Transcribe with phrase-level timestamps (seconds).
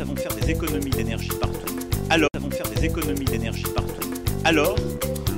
[0.00, 1.76] nous avons faire des économies d'énergie partout.
[2.10, 4.10] Alors, nous avons faire des économies d'énergie partout.
[4.44, 4.74] Alors,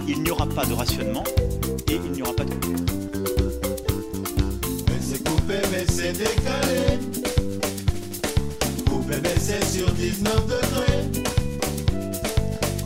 [0.08, 1.24] il n'y aura pas de rationnement
[1.90, 2.74] et il n'y aura pas de coupure.
[4.88, 6.98] Mais c'est coupé, mais c'est décalé.
[8.88, 11.20] Coupé, mais c'est sur 19 degrés.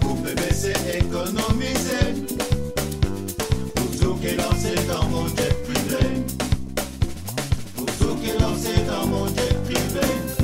[0.00, 2.25] Coupé, mais c'est économisé.
[3.77, 6.25] Pour qui est lancé dans mon jet privé.
[7.77, 10.39] Pour qui est lancé dans mon jet privé.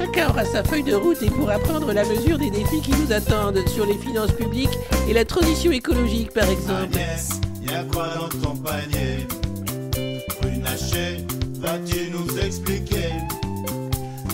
[0.00, 3.12] Chacun aura sa feuille de route et pourra prendre la mesure des défis qui nous
[3.12, 6.94] attendent sur les finances publiques et la transition écologique par exemple.
[6.94, 7.28] Agnès,
[7.60, 9.26] y'a quoi dans ton panier?
[10.40, 11.26] Brunaché,
[11.58, 13.12] vas-tu nous expliquer?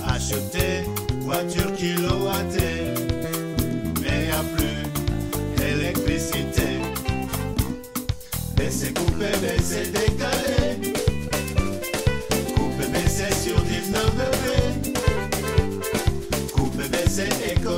[0.06, 0.84] Acheter
[1.22, 2.94] voiture kilowattée,
[4.00, 4.86] mais y'a plus
[5.56, 6.78] d'électricité.
[8.56, 9.56] Mais c'est coupé, mais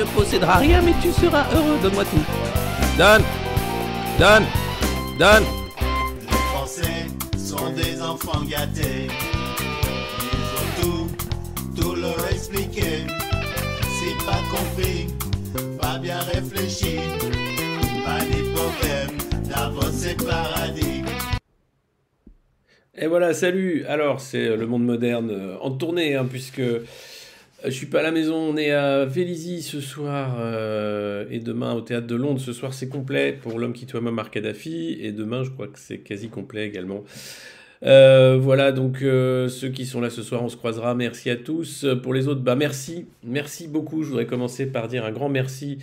[0.00, 2.24] ne posséderas rien mais tu seras heureux, donne-moi tout.
[2.96, 3.22] Donne
[4.18, 4.46] Donne
[5.18, 5.44] Donne
[6.30, 7.06] Les Français
[7.36, 9.08] sont des enfants gâtés.
[9.08, 11.06] Il faut tout,
[11.80, 13.04] tout leur expliquer.
[13.96, 15.06] Si pas compris,
[15.78, 16.96] pas bien réfléchi,
[18.04, 19.18] pas de problème,
[19.48, 21.02] Davos c'est paradis.
[22.96, 26.60] Et voilà, salut Alors, c'est le monde moderne euh, en tournée, hein, puisque
[27.64, 31.74] je suis pas à la maison, on est à Vélizy ce soir, euh, et demain
[31.74, 32.40] au Théâtre de Londres.
[32.40, 35.78] Ce soir, c'est complet pour L'homme qui toit Muammar Kadhafi, et demain, je crois que
[35.78, 37.04] c'est quasi complet également.
[37.82, 40.94] Euh, voilà, donc euh, ceux qui sont là ce soir, on se croisera.
[40.94, 41.84] Merci à tous.
[41.84, 44.02] Euh, Pour les autres, bah merci, merci beaucoup.
[44.02, 45.78] Je voudrais commencer par dire un grand merci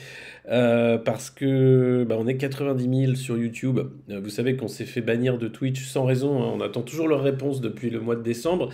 [0.49, 3.79] euh, parce que bah, on est 90 000 sur YouTube.
[4.09, 6.41] Euh, vous savez qu'on s'est fait bannir de Twitch sans raison.
[6.41, 6.51] hein.
[6.55, 8.69] On attend toujours leur réponse depuis le mois de décembre.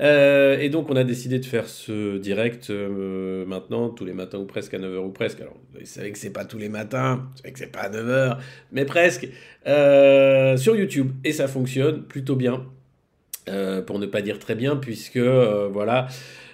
[0.00, 4.44] Euh, et donc on a décidé de faire ce direct maintenant, tous les matins ou
[4.44, 5.40] presque à 9h ou presque.
[5.40, 7.90] Alors vous savez que c'est pas tous les matins, vous savez que c'est pas à
[7.90, 8.38] 9h,
[8.70, 9.28] mais presque.
[9.66, 11.10] Sur YouTube.
[11.24, 12.64] Et ça fonctionne plutôt bien.
[13.86, 16.06] Pour ne pas dire très bien, puisque voilà,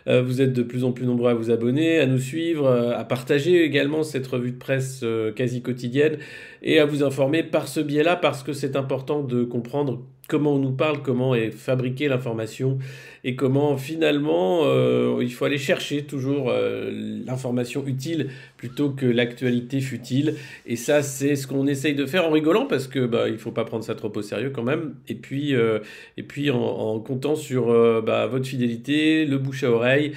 [0.06, 2.96] euh, vous êtes de plus en plus nombreux à vous abonner, à nous suivre, euh,
[2.96, 6.18] à partager également cette revue de presse euh, quasi quotidienne
[6.62, 10.58] et à vous informer par ce biais-là, parce que c'est important de comprendre comment on
[10.58, 12.78] nous parle, comment est fabriquée l'information
[13.24, 16.90] et comment finalement euh, il faut aller chercher toujours euh,
[17.26, 20.34] l'information utile plutôt que l'actualité futile.
[20.66, 23.50] Et ça, c'est ce qu'on essaye de faire en rigolant parce que bah, il faut
[23.50, 24.94] pas prendre ça trop au sérieux quand même.
[25.08, 25.78] Et puis, euh,
[26.18, 27.66] et puis en, en comptant sur
[28.02, 30.12] bah, votre fidélité, le bouche à oreille,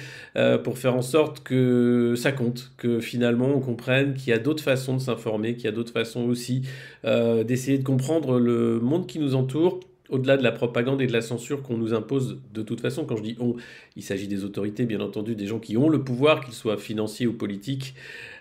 [0.64, 4.62] pour faire en sorte que ça compte, que finalement on comprenne qu'il y a d'autres
[4.62, 6.62] façons de s'informer, qu'il y a d'autres façons aussi
[7.04, 11.20] d'essayer de comprendre le monde qui nous entoure au-delà de la propagande et de la
[11.20, 13.56] censure qu'on nous impose de toute façon, quand je dis on,
[13.96, 17.26] il s'agit des autorités, bien entendu, des gens qui ont le pouvoir, qu'ils soient financiers
[17.26, 17.94] ou politiques.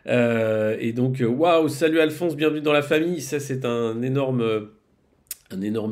[0.08, 3.22] Euh, et donc, euh, waouh, salut Alphonse, bienvenue dans la famille.
[3.22, 4.68] Ça, c'est un énorme,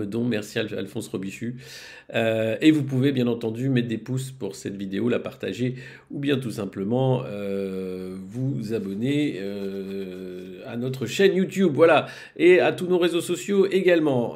[0.05, 0.23] don.
[0.23, 1.57] Merci Al- Alphonse Robichu.
[2.13, 5.75] Euh, et vous pouvez, bien entendu, mettre des pouces pour cette vidéo, la partager,
[6.11, 11.71] ou bien tout simplement euh, vous abonner euh, à notre chaîne YouTube.
[11.73, 12.07] Voilà
[12.37, 14.35] et à tous nos réseaux sociaux également.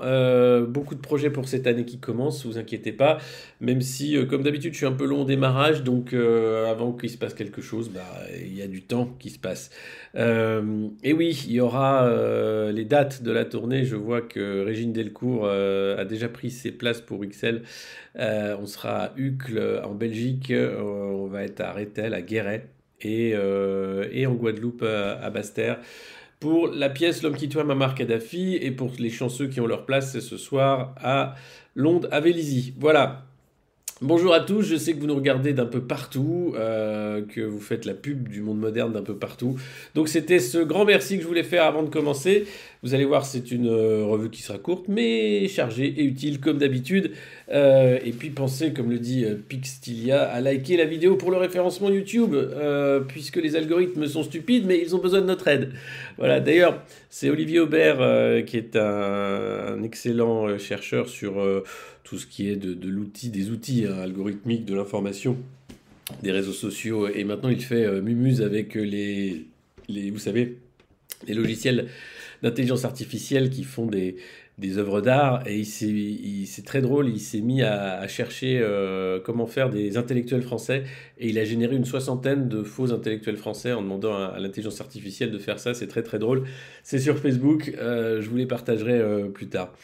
[0.68, 3.19] Beaucoup de projets pour cette année qui commence, vous inquiétez pas,
[3.62, 7.18] même si, comme d'habitude, je suis un peu long au démarrage, donc avant qu'il se
[7.18, 8.01] passe quelque chose, bah,
[8.39, 9.69] il y a du temps qui se passe.
[10.15, 12.10] Et oui, il y aura
[12.72, 13.83] les dates de la tournée.
[13.83, 17.58] Je vois que Régine Delcourt a déjà pris ses places pour XL.
[18.17, 22.67] Euh, on sera à Uccle en Belgique, euh, on va être à Rethel, à Guéret
[23.01, 25.79] et, euh, en Guadeloupe à, Basse-Terre
[26.39, 29.85] pour la pièce L'homme qui tue Muammar Kadhafi et pour les chanceux qui ont leur
[29.85, 31.35] place, ce soir à
[31.75, 32.73] Londres, à Vélizy.
[32.79, 33.28] Voilà.
[34.01, 37.60] Bonjour à tous, je sais que vous nous regardez d'un peu partout, euh, que vous
[37.60, 39.60] faites la pub du monde moderne d'un peu partout.
[39.94, 42.46] Donc c'était ce grand merci que je voulais faire avant de commencer.
[42.81, 46.60] Vous allez voir, c'est une euh, revue qui sera courte, mais chargée et utile comme
[46.60, 47.12] d'habitude.
[47.51, 51.90] Euh, et puis pensez, comme le dit Pixtilia, à liker la vidéo pour le référencement
[51.90, 52.38] YouTube,
[53.10, 55.74] puisque les algorithmes sont stupides, mais ils ont besoin de notre aide.
[56.18, 57.98] Voilà, d'ailleurs, c'est Olivier Aubert,
[58.46, 61.36] qui est un, excellent chercheur sur
[62.09, 65.38] tout ce qui est de, l'outil, des outils hein, algorithmiques de l'information,
[66.23, 70.57] des réseaux sociaux, et maintenant il fait euh, mumuse avec euh, les, vous savez,
[71.27, 71.88] les logiciels
[72.41, 74.17] d'intelligence artificielle qui font des,
[74.77, 79.95] œuvres d'art et c'est très drôle, il s'est mis à, chercher euh, comment faire des
[79.95, 80.85] intellectuels français
[81.19, 85.29] et il a généré une soixantaine de faux intellectuels français en demandant à, l'intelligence artificielle
[85.29, 86.45] de faire ça, c'est très très drôle.
[86.81, 89.00] C'est sur Facebook, euh, je vous les partagerai
[89.31, 89.75] plus tard.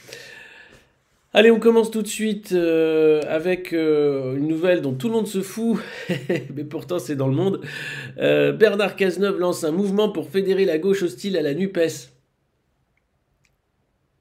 [1.38, 5.28] Allez, on commence tout de suite euh, avec euh, une nouvelle dont tout le monde
[5.28, 5.82] se fout,
[6.30, 7.60] mais pourtant c'est dans le monde.
[8.20, 12.14] Euh, Bernard Cazeneuve lance un mouvement pour fédérer la gauche hostile à la NUPES.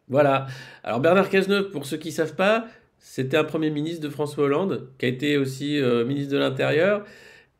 [0.09, 0.49] Voilà.
[0.83, 2.67] Alors Bernard Cazeneuve, pour ceux qui ne savent pas,
[2.99, 7.05] c'était un premier ministre de François Hollande, qui a été aussi ministre de l'Intérieur.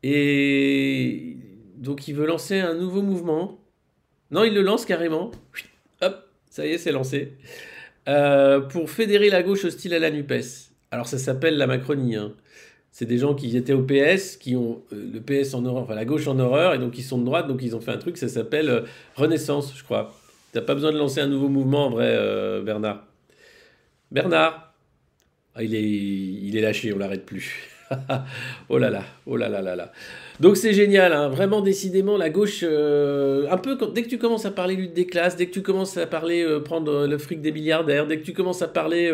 [0.03, 1.37] Et
[1.77, 3.57] donc il veut lancer un nouveau mouvement.
[4.31, 5.31] Non, il le lance carrément.
[6.01, 7.37] Hop, ça y est, c'est lancé.
[8.07, 10.69] Euh, pour fédérer la gauche hostile à la NUPES.
[10.91, 12.15] Alors ça s'appelle la Macronie.
[12.15, 12.33] hein.
[12.91, 15.95] C'est des gens qui étaient au PS, qui ont euh, le PS en horreur, enfin
[15.95, 17.97] la gauche en horreur, et donc ils sont de droite, donc ils ont fait un
[17.97, 18.81] truc, ça s'appelle euh,
[19.15, 20.15] Renaissance, je crois.
[20.53, 23.05] T'as pas besoin de lancer un nouveau mouvement en vrai, Bernard.
[24.11, 24.73] Bernard
[25.55, 27.67] Ah, il, est, il est lâché, on l'arrête plus.
[28.69, 29.91] oh là là, oh là là là là.
[30.39, 34.17] Donc c'est génial, hein, vraiment décidément la gauche, euh, un peu quand- dès que tu
[34.17, 37.07] commences à parler lutte des classes, dès que tu commences à parler euh, prendre euh,
[37.07, 39.11] le fric des milliardaires, dès que tu commences à parler,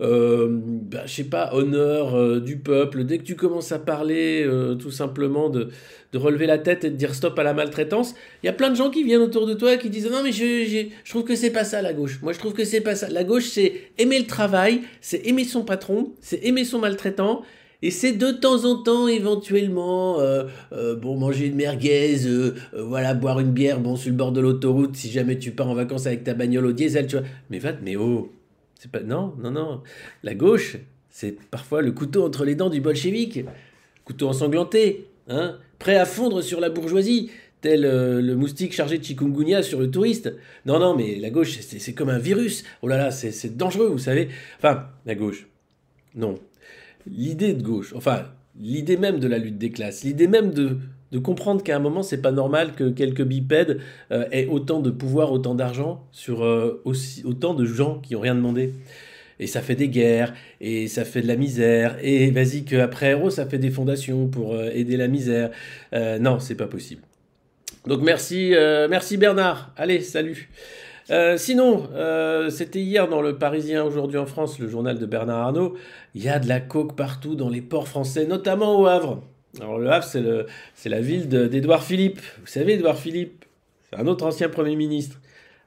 [0.00, 4.46] euh, bah, je sais pas, honneur du peuple, dès que tu commences à parler
[4.80, 5.68] tout simplement de,
[6.12, 8.70] de relever la tête et de dire stop à la maltraitance, il y a plein
[8.70, 11.24] de gens qui viennent autour de toi qui disent non mais je, j'ai- je trouve
[11.24, 12.18] que c'est pas ça la gauche.
[12.22, 13.08] Moi je trouve que c'est pas ça.
[13.08, 17.42] La gauche c'est aimer le travail, c'est aimer son patron, c'est aimer son maltraitant.
[17.82, 23.14] Et c'est de temps en temps, éventuellement, euh, euh, bon, manger une merguez, euh, voilà,
[23.14, 26.06] boire une bière, bon, sur le bord de l'autoroute, si jamais tu pars en vacances
[26.06, 27.26] avec ta bagnole au diesel, tu vois.
[27.48, 28.30] Mais va, mais oh,
[28.78, 29.82] c'est pas, non, non, non.
[30.22, 30.76] La gauche,
[31.08, 33.44] c'est parfois le couteau entre les dents du bolchevique.
[34.04, 37.30] Couteau ensanglanté, hein, prêt à fondre sur la bourgeoisie,
[37.62, 40.34] tel le moustique chargé de chikungunya sur le touriste.
[40.66, 42.62] Non, non, mais la gauche, c'est comme un virus.
[42.82, 44.28] Oh là là, c'est dangereux, vous savez.
[44.58, 45.46] Enfin, la gauche,
[46.14, 46.38] non.
[47.06, 48.24] L'idée de gauche, enfin,
[48.58, 50.78] l'idée même de la lutte des classes, l'idée même de,
[51.12, 53.80] de comprendre qu'à un moment, c'est pas normal que quelques bipèdes
[54.12, 58.20] euh, aient autant de pouvoir, autant d'argent sur euh, aussi, autant de gens qui ont
[58.20, 58.72] rien demandé.
[59.38, 63.30] Et ça fait des guerres, et ça fait de la misère, et vas-y qu'après, oh,
[63.30, 65.50] ça fait des fondations pour euh, aider la misère.
[65.92, 67.00] Non, c'est pas possible.
[67.86, 68.52] Donc merci,
[68.90, 69.72] merci Bernard.
[69.78, 70.50] Allez, salut.
[71.10, 75.38] Euh, sinon, euh, c'était hier dans le Parisien aujourd'hui en France, le journal de Bernard
[75.38, 75.74] Arnault.
[76.14, 79.22] Il y a de la coke partout dans les ports français, notamment au Havre.
[79.60, 80.06] Alors le Havre,
[80.74, 82.20] c'est la ville d'Édouard Philippe.
[82.40, 83.44] Vous savez, Édouard Philippe,
[83.90, 85.18] c'est un autre ancien Premier ministre.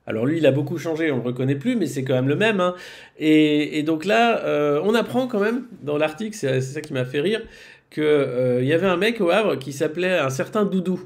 [0.08, 2.30] Alors lui, il a beaucoup changé, on ne le reconnaît plus, mais c'est quand même
[2.30, 2.62] le même.
[2.62, 2.76] hein.
[3.18, 7.06] Et, donc là, euh, on apprend quand même dans l'article, c'est c'est ça qui m'a
[7.06, 7.42] fait rire,
[7.90, 8.04] qu'il
[8.64, 11.02] y avait un mec au Havre qui s'appelait un certain Doudou.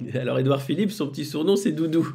[0.14, 2.08] Alors Édouard Philippe, son petit surnom, c'est Doudou.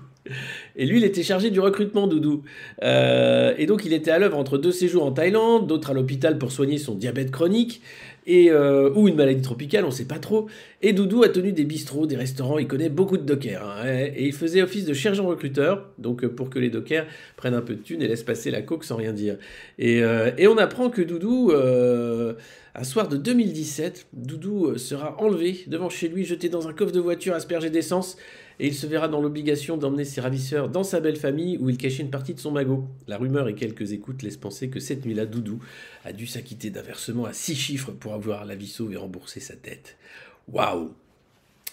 [0.75, 2.44] Et lui, il était chargé du recrutement, Doudou.
[2.83, 6.38] Euh, et donc, il était à l'œuvre entre deux séjours en Thaïlande, d'autres à l'hôpital
[6.38, 7.81] pour soigner son diabète chronique,
[8.28, 10.47] et, euh, ou une maladie tropicale, on ne sait pas trop.
[10.81, 13.64] Et Doudou a tenu des bistrots, des restaurants, il connaît beaucoup de dockers.
[13.64, 17.06] hein, et il faisait office de sergent recruteur, donc euh, pour que les dockers
[17.38, 19.38] prennent un peu de thunes et laissent passer la coke sans rien dire.
[19.78, 20.02] Et,
[20.47, 21.52] on apprend que Doudou,
[22.77, 26.91] un soir de 2017, Doudou euh, sera enlevé devant chez lui, jeté dans un coffre
[26.91, 28.17] de voiture aspergé d'essence,
[28.59, 31.77] et il se verra dans l'obligation d'emmener ses ravisseurs dans sa belle famille où il
[31.77, 32.85] cachait une partie de son magot.
[33.07, 35.59] La rumeur et quelques écoutes laissent penser que cette nuit-là, Doudou
[36.03, 39.39] a dû s'acquitter d'un versement à six chiffres pour avoir la vie sauve et rembourser
[39.39, 39.97] sa dette.
[40.49, 40.94] Waouh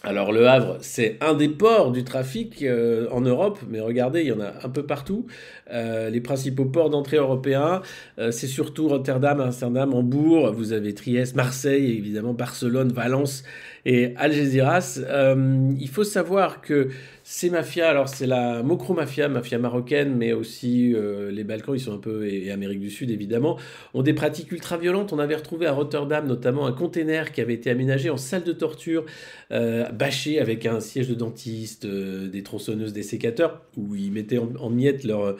[0.04, 4.26] alors le Havre, c'est un des ports du trafic euh, en Europe, mais regardez, il
[4.26, 5.26] y en a un peu partout.
[5.72, 7.82] Euh, les principaux ports d'entrée européens,
[8.18, 13.44] euh, c'est surtout Rotterdam, Amsterdam, Hambourg, vous avez Trieste, Marseille, évidemment Barcelone, Valence
[13.86, 14.98] et Algeciras.
[15.06, 16.88] Euh, il faut savoir que
[17.34, 21.80] ces mafias, alors c'est la Mokro Mafia, mafia marocaine, mais aussi euh, les Balkans, ils
[21.80, 23.56] sont un peu, et, Amérique du Sud évidemment,
[23.94, 25.14] ont des pratiques ultra violentes.
[25.14, 28.52] On avait retrouvé à Rotterdam notamment un container qui avait été aménagé en salle de
[28.52, 29.06] torture,
[29.50, 34.36] euh, bâché avec un siège de dentiste, euh, des tronçonneuses, des sécateurs, où ils mettaient
[34.36, 35.36] en, en miettes leurs euh,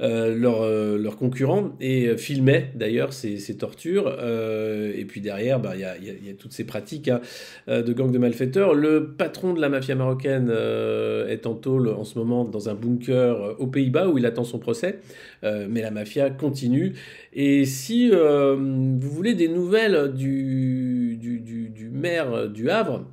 [0.00, 4.16] leurs euh, leurs concurrents et euh, filmaient d'ailleurs ces, ces tortures.
[4.20, 7.20] Euh, et puis derrière, bah, il y, a, y y a toutes ces pratiques hein,
[7.68, 8.74] euh, de gangs de malfaiteurs.
[8.74, 12.74] Le patron de la mafia marocaine euh, est en tôle en ce moment dans un
[12.74, 15.00] bunker aux Pays-Bas où il attend son procès.
[15.42, 16.94] mais la mafia continue.
[17.32, 23.04] Et si vous voulez des nouvelles du, du, du maire du Havre,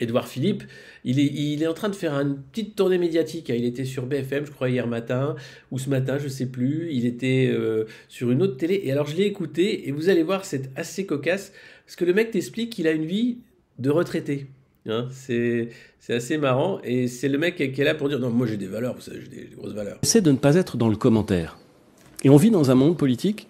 [0.00, 0.62] Édouard Philippe,
[1.04, 3.48] il est, en train de faire une petite tournée médiatique.
[3.48, 5.34] Il était sur BFM, je crois, hier matin,
[5.70, 6.88] ou ce matin, je ne sais plus.
[6.92, 8.80] Il était euh, sur une autre télé.
[8.84, 11.52] Et alors, je l'ai écouté, et vous allez voir, c'est assez cocasse,
[11.86, 13.38] parce que le mec t'explique qu'il a une vie
[13.78, 14.46] de retraité.
[14.86, 15.68] Hein, c'est
[16.08, 18.66] assez marrant, et c'est le mec qui est là pour dire Non, moi j'ai des
[18.66, 19.98] valeurs, vous savez, j'ai des, grosses valeurs.
[20.02, 21.58] C'est de ne pas être dans le commentaire.
[22.24, 23.46] Et on vit dans un monde politique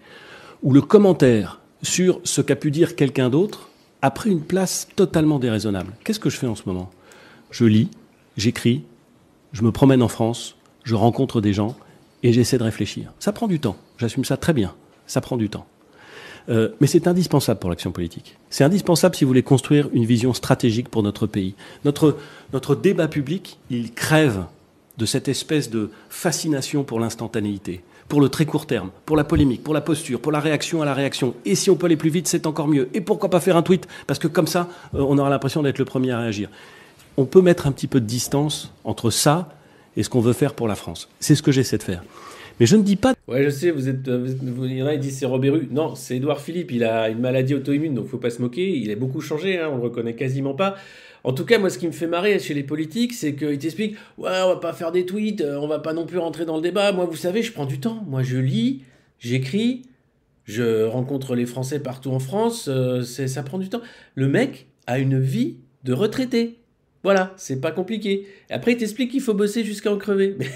[0.61, 3.69] où le commentaire sur ce qu'a pu dire quelqu'un d'autre
[4.01, 5.93] a pris une place totalement déraisonnable.
[6.03, 6.89] Qu'est-ce que je fais en ce moment?
[7.51, 7.89] Je lis,
[8.37, 8.83] j'écris,
[9.53, 11.75] je me promène en France, je rencontre des gens
[12.23, 13.13] et j'essaie de réfléchir.
[13.19, 14.73] Ça prend du temps, j'assume ça très bien,
[15.05, 15.67] ça prend du temps.
[16.49, 18.37] Euh, mais c'est indispensable pour l'action politique.
[18.49, 21.53] C'est indispensable si vous voulez construire une vision stratégique pour notre pays.
[21.85, 24.45] Notre, débat public, il crève
[24.97, 29.63] de cette espèce de fascination pour l'instantanéité, pour le très court terme, pour la polémique,
[29.63, 31.35] pour la posture, pour la réaction à la réaction.
[31.45, 32.89] Et si on peut aller plus vite, c'est encore mieux.
[32.95, 33.87] Et pourquoi pas faire un tweet?
[34.07, 36.49] Parce que comme ça, euh, on aura l'impression d'être le premier à réagir
[37.17, 39.49] on peut mettre un petit peu de distance entre ça
[39.97, 41.09] et ce qu'on veut faire pour la France.
[41.19, 42.03] C'est ce que j'essaie de faire.
[42.59, 43.15] Mais je ne dis pas.
[43.27, 44.07] Ouais, je sais, vous êtes.
[44.07, 45.67] Vous, il y en a qui disent c'est Robert Rue.
[45.71, 46.71] Non, c'est Édouard Philippe.
[46.71, 48.77] Il a une maladie auto-immune, donc faut pas se moquer.
[48.77, 50.75] Il a beaucoup changé, hein, on le reconnaît quasiment pas.
[51.23, 53.95] En tout cas, moi, ce qui me fait marrer chez les politiques, c'est qu'ils t'expliquent
[54.17, 56.61] Ouais, on va pas faire des tweets, on va pas non plus rentrer dans le
[56.61, 56.91] débat.
[56.91, 58.03] Moi, vous savez, je prends du temps.
[58.07, 58.83] Moi, je lis,
[59.19, 59.83] j'écris,
[60.45, 62.67] je rencontre les Français partout en France.
[62.67, 63.81] Euh, ça prend du temps.
[64.15, 66.60] Le mec a une vie de retraité.
[67.03, 68.27] Voilà, c'est pas compliqué.
[68.49, 70.37] Après, il t'explique qu'il faut bosser jusqu'à en crever.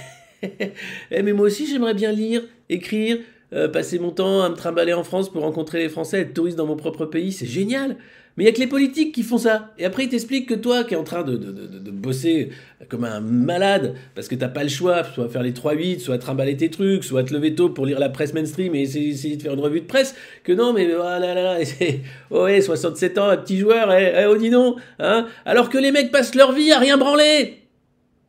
[1.09, 3.17] Eh, mais moi aussi, j'aimerais bien lire, écrire,
[3.53, 6.57] euh, passer mon temps à me trimballer en France pour rencontrer les Français, être touriste
[6.57, 7.97] dans mon propre pays, c'est génial.
[8.37, 9.71] Mais il y a que les politiques qui font ça.
[9.77, 12.49] Et après, ils t'expliquent que toi, qui es en train de, de, bosser
[12.89, 16.57] comme un malade, parce que t'as pas le choix, soit faire les 3-8, soit trimballer
[16.57, 19.53] tes trucs, soit te lever tôt pour lire la presse mainstream et essayer, de faire
[19.53, 21.65] une revue de presse, que non, mais voilà, là, là,
[22.29, 25.77] oh, ouais, 67 ans, un petit joueur, eh, eh, oh dis donc, hein, alors que
[25.77, 27.61] les mecs passent leur vie à rien branler.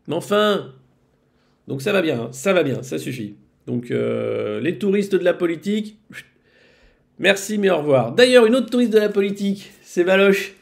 [0.06, 0.72] Mais enfin,
[1.66, 3.34] donc ça va bien, hein, ça va bien, ça suffit.
[3.66, 5.98] Donc euh, les touristes de la politique,
[7.18, 8.12] merci mais au revoir.
[8.12, 10.52] D'ailleurs, une autre touriste de la politique, c'est Valoche.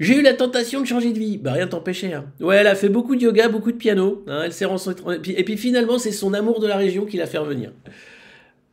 [0.00, 1.36] J'ai eu la tentation de changer de vie.
[1.36, 2.14] Bah rien t'empêchait.
[2.14, 2.24] Hein.
[2.40, 4.24] Ouais, elle a fait beaucoup de yoga, beaucoup de piano.
[4.26, 7.36] Hein, elle s'est et puis, finalement, c'est son amour de la région qui l'a fait
[7.36, 7.72] revenir.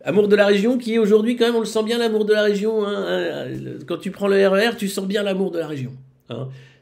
[0.06, 2.44] Amour de la région qui aujourd'hui quand même, on le sent bien l'amour de la
[2.44, 2.88] région.
[2.88, 3.48] Hein,
[3.86, 5.92] quand tu prends le RER, e tu sens bien l'amour de la région.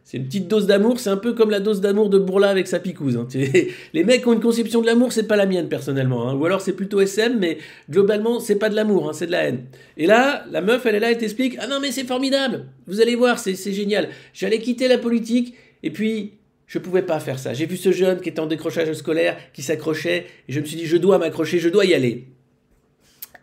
[0.03, 2.67] C'est une petite dose d'amour, c'est un peu comme la dose d'amour de Bourla avec
[2.67, 3.17] sa picouse.
[3.17, 3.27] Hein.
[3.93, 6.27] Les mecs ont une conception de l'amour, c'est pas la mienne personnellement.
[6.27, 6.36] Hein.
[6.36, 9.43] Ou alors c'est plutôt SM, mais globalement, c'est pas de l'amour, hein, c'est de la
[9.43, 9.65] haine.
[9.98, 13.00] Et là, la meuf, elle est là et t'explique Ah non, mais c'est formidable Vous
[13.00, 14.10] allez voir, c'est génial.
[14.34, 16.34] J'allais quitter la politique, et puis
[16.67, 17.53] je pouvais pas faire ça.
[17.53, 20.77] J'ai vu ce jeune qui était en décrochage scolaire, qui s'accrochait, et je me suis
[20.77, 22.27] dit Je dois m'accrocher, je dois y aller.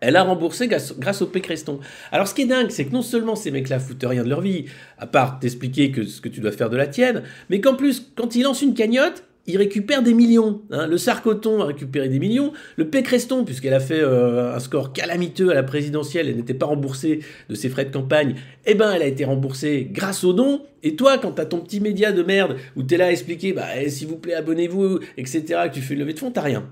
[0.01, 1.81] Elle a remboursé grâce, au Pécreston.
[2.13, 4.41] Alors ce qui est dingue, c'est que non seulement ces mecs-là foutent rien de leur
[4.41, 4.67] vie,
[4.99, 8.13] à part t'expliquer que ce que tu dois faire de la tienne, mais qu'en plus,
[8.15, 10.61] quand ils lancent une cagnotte, ils récupèrent des millions.
[10.71, 10.87] Hein.
[10.87, 12.53] Le Sarcoton a récupéré des millions.
[12.77, 16.67] Le Pécreston, puisqu'elle a fait euh, un score calamiteux à la présidentielle, elle n'était pas
[16.67, 18.35] remboursée de ses frais de campagne,
[18.67, 20.61] eh ben elle a été remboursée grâce aux dons.
[20.83, 23.65] Et toi, quand t'as ton petit média de merde où t'es là à expliquer, bah
[23.81, 26.69] eh, s'il vous plaît, abonnez-vous, etc., que tu fais une levée de fonds, t'as rien.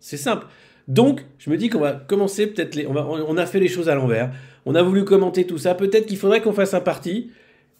[0.00, 0.46] C'est simple.
[0.88, 2.78] Donc, je me dis qu'on va commencer peut-être.
[2.88, 4.32] On, a fait les choses à l'envers.
[4.66, 5.74] On a voulu commenter tout ça.
[5.74, 7.30] Peut-être qu'il faudrait qu'on fasse un parti.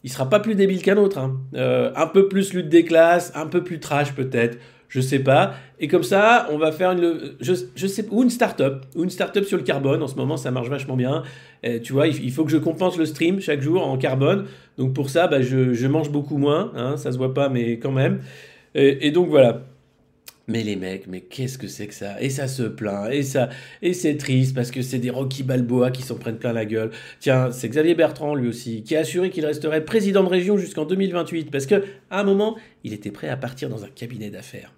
[0.02, 1.18] Il sera pas plus débile qu'un autre.
[1.18, 1.38] Hein.
[1.54, 4.58] Euh, un peu plus lutte des classes, un peu plus trash peut-être.
[4.88, 5.54] Je sais pas.
[5.78, 7.54] Et comme ça, on va faire une, je,
[7.86, 10.02] sais, ou une start-up, ou une start-up sur le carbone.
[10.02, 11.22] En ce moment, ça marche vachement bien.
[11.84, 14.46] tu vois, il, faut que je compense le stream chaque jour en carbone.
[14.78, 16.72] Donc pour ça, bah, je, mange beaucoup moins.
[16.74, 18.20] Hein, ça se voit pas, mais quand même.
[18.74, 19.62] et donc voilà.
[20.50, 22.20] Mais les mecs, mais qu'est-ce que c'est que ça?
[22.20, 23.50] Et ça se plaint, et ça,
[23.82, 26.90] et c'est triste parce que c'est des Rocky Balboa qui s'en prennent plein la gueule.
[27.20, 30.86] Tiens, c'est Xavier Bertrand lui aussi qui a assuré qu'il resterait président de région jusqu'en
[30.86, 34.74] 2028 parce que à un moment, il était prêt à partir dans un cabinet d'affaires,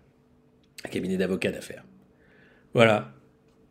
[0.84, 1.84] un cabinet d'avocats d'affaires.
[2.74, 3.14] Voilà.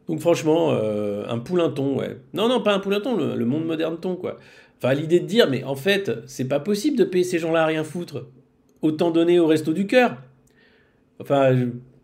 [0.07, 2.17] Donc franchement, euh, un poulinton, ouais.
[2.33, 4.39] Non, non, pas un poulinton, le, le monde moderne ton, quoi.
[4.77, 7.65] Enfin, l'idée de dire, mais en fait, c'est pas possible de payer ces gens-là à
[7.67, 8.25] rien foutre.
[8.81, 10.17] Autant donner au resto du cœur.
[11.19, 11.55] Enfin,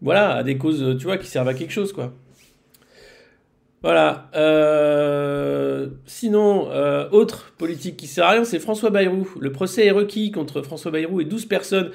[0.02, 2.14] voilà, à des causes, tu vois, qui servent à quelque chose, quoi.
[3.84, 4.30] Voilà.
[4.36, 9.28] Euh, sinon, euh, autre politique qui sert à rien, c'est François Bayrou.
[9.40, 11.92] Le procès est requis contre François Bayrou et 12 personnes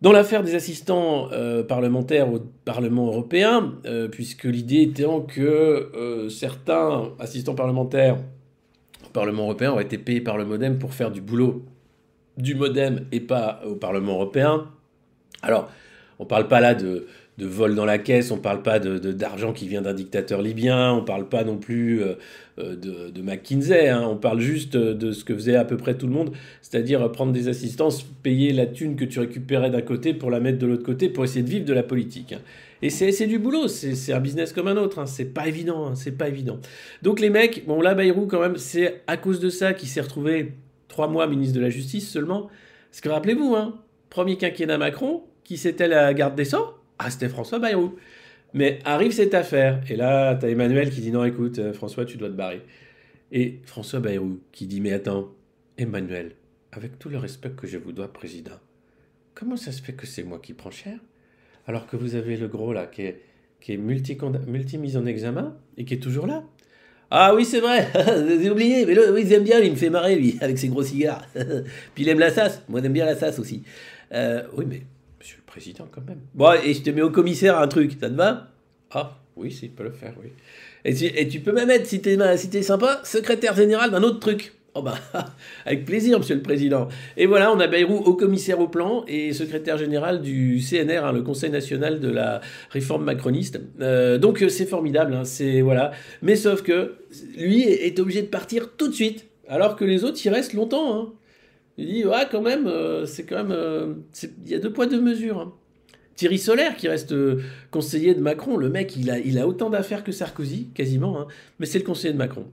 [0.00, 3.74] dans l'affaire des assistants euh, parlementaires au Parlement européen,
[4.10, 8.16] puisque l'idée étant que certains assistants parlementaires
[9.06, 11.64] au Parlement européen ont été payés par le Modem pour faire du boulot
[12.36, 14.68] du Modem et pas au Parlement européen.
[15.42, 15.68] Alors,
[16.18, 17.06] on parle pas là de,
[17.38, 20.92] de vol dans la caisse, on parle pas de, d'argent qui vient d'un dictateur libyen,
[20.92, 22.14] on parle pas non plus euh,
[22.58, 24.02] euh, de, de, McKinsey, hein.
[24.04, 26.32] on parle juste de ce que faisait à peu près tout le monde,
[26.62, 30.58] c'est-à-dire prendre des assistances, payer la thune que tu récupérais d'un côté pour la mettre
[30.58, 32.32] de l'autre côté pour essayer de vivre de la politique.
[32.32, 32.40] Hein.
[32.82, 35.06] Et c'est du boulot, c'est un business comme un autre, hein.
[35.06, 35.94] c'est pas évident, hein.
[35.94, 36.58] c'est pas évident.
[37.02, 40.00] Donc les mecs, bon là Bayrou quand même, c'est à cause de ça qu'il s'est
[40.00, 40.54] retrouvé
[40.88, 42.48] trois mois ministre de la Justice seulement.
[42.90, 43.56] Parce que rappelez-vous,
[44.10, 46.74] premier quinquennat Macron, qui c'était la garde des Sceaux?
[46.98, 47.96] Ah, c'était François Bayrou.
[48.52, 52.18] Mais arrive cette affaire, et là, t'as Emmanuel qui dit non, écoute, euh, François, tu
[52.18, 52.60] dois te barrer.
[53.32, 55.34] Et François Bayrou qui dit mais attends,
[55.78, 56.32] Emmanuel,
[56.70, 58.60] avec tout le respect que je vous dois, président,
[59.32, 60.98] comment ça se fait que c'est moi qui prends cher?
[61.66, 63.22] Alors que vous avez le gros là qui est,
[63.62, 66.44] qui est multi, multi mise en examen et qui est toujours là
[67.10, 67.88] ah oui, c'est vrai,
[68.42, 70.68] j'ai oublié, mais là, oui, il aime bien, il me fait marrer, lui, avec ses
[70.68, 71.26] gros cigares.
[71.94, 73.62] Puis il aime la sasse, moi j'aime bien la sasse aussi.
[74.12, 74.82] Euh, oui, mais
[75.18, 76.20] monsieur le président, quand même.
[76.34, 78.48] Bon, et je te mets au commissaire un truc, ça te va?
[78.90, 80.30] Ah, oui, s'il peut le faire, oui.
[80.84, 84.20] Et tu, et tu peux même être, si t'es si sympa, secrétaire général d'un autre
[84.20, 84.54] truc.
[84.74, 84.94] Oh bah,
[85.66, 86.88] avec plaisir, monsieur le président.
[87.16, 91.12] Et voilà, on a Bayrou au commissaire au plan et secrétaire général du CNR, hein,
[91.12, 93.60] le Conseil national de la réforme macroniste.
[93.80, 95.90] Euh, donc c'est formidable, hein, c'est voilà.
[96.22, 96.94] Mais sauf que
[97.36, 100.94] lui est obligé de partir tout de suite, alors que les autres y restent longtemps.
[100.94, 101.12] Hein.
[101.78, 103.94] Il dit ouais, quand même, euh, c'est quand même, euh,
[104.44, 105.38] il y a deux poids deux mesures.
[105.38, 105.54] Hein.
[106.16, 107.14] Thierry Solaire, qui reste
[107.70, 111.28] conseiller de Macron, le mec, il a, autant d'affaires que Sarkozy, quasiment,
[111.60, 112.46] mais c'est le conseiller de Macron.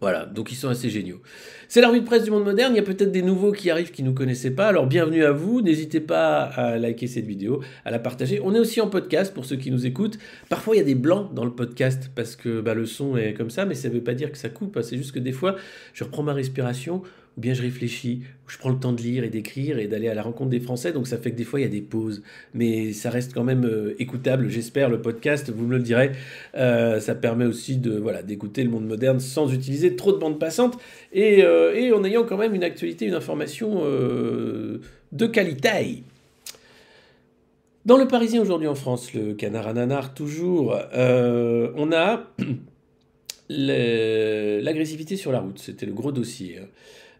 [0.00, 1.20] Voilà, donc ils sont assez géniaux.
[1.66, 3.90] C'est la de presse du monde moderne, il y a peut-être des nouveaux qui arrivent
[3.90, 7.64] qui ne nous connaissaient pas, alors bienvenue à vous, n'hésitez pas à liker cette vidéo,
[7.84, 8.40] à la partager.
[8.44, 10.16] On est aussi en podcast pour ceux qui nous écoutent.
[10.48, 13.34] Parfois il y a des blancs dans le podcast parce que bah, le son est
[13.34, 14.82] comme ça, mais ça ne veut pas dire que ça coupe, hein.
[14.82, 15.56] c'est juste que des fois
[15.94, 17.02] je reprends ma respiration,
[17.38, 20.08] ou bien je réfléchis, ou je prends le temps de lire et d'écrire et d'aller
[20.08, 21.80] à la rencontre des Français, donc ça fait que des fois il y a des
[21.80, 26.10] pauses, mais ça reste quand même euh, écoutable, j'espère, le podcast, vous me le direz,
[26.56, 30.40] euh, ça permet aussi de voilà d'écouter le monde moderne sans utiliser trop de bandes
[30.40, 30.78] passantes
[31.12, 36.02] et, euh, et en ayant quand même une actualité, une information de qualité.
[37.86, 42.34] Dans le Parisien aujourd'hui en France, le canard à nanar toujours, on a
[43.48, 46.58] l'agressivité sur la route, c'était le gros dossier.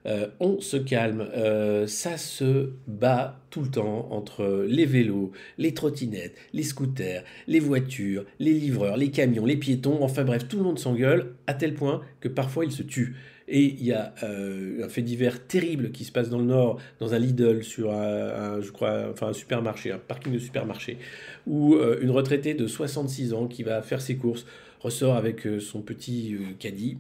[0.06, 1.28] Euh, on se calme.
[1.37, 7.61] Euh, ça se bat tout le temps entre les vélos, les trottinettes, les scooters, les
[7.61, 10.02] voitures, les livreurs, les camions, les piétons.
[10.02, 13.16] Enfin bref, tout le monde s'engueule à tel point que parfois ils se tuent.
[13.50, 16.78] Et il y a euh, un fait divers terrible qui se passe dans le Nord,
[17.00, 20.98] dans un Lidl, sur un, je crois, enfin un supermarché, un parking de supermarché,
[21.46, 24.44] où une retraitée de 66 ans qui va faire ses courses
[24.80, 26.98] ressort avec son petit caddie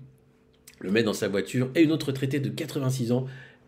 [0.80, 3.26] le met dans sa voiture, et une autre retraitée de 86 ans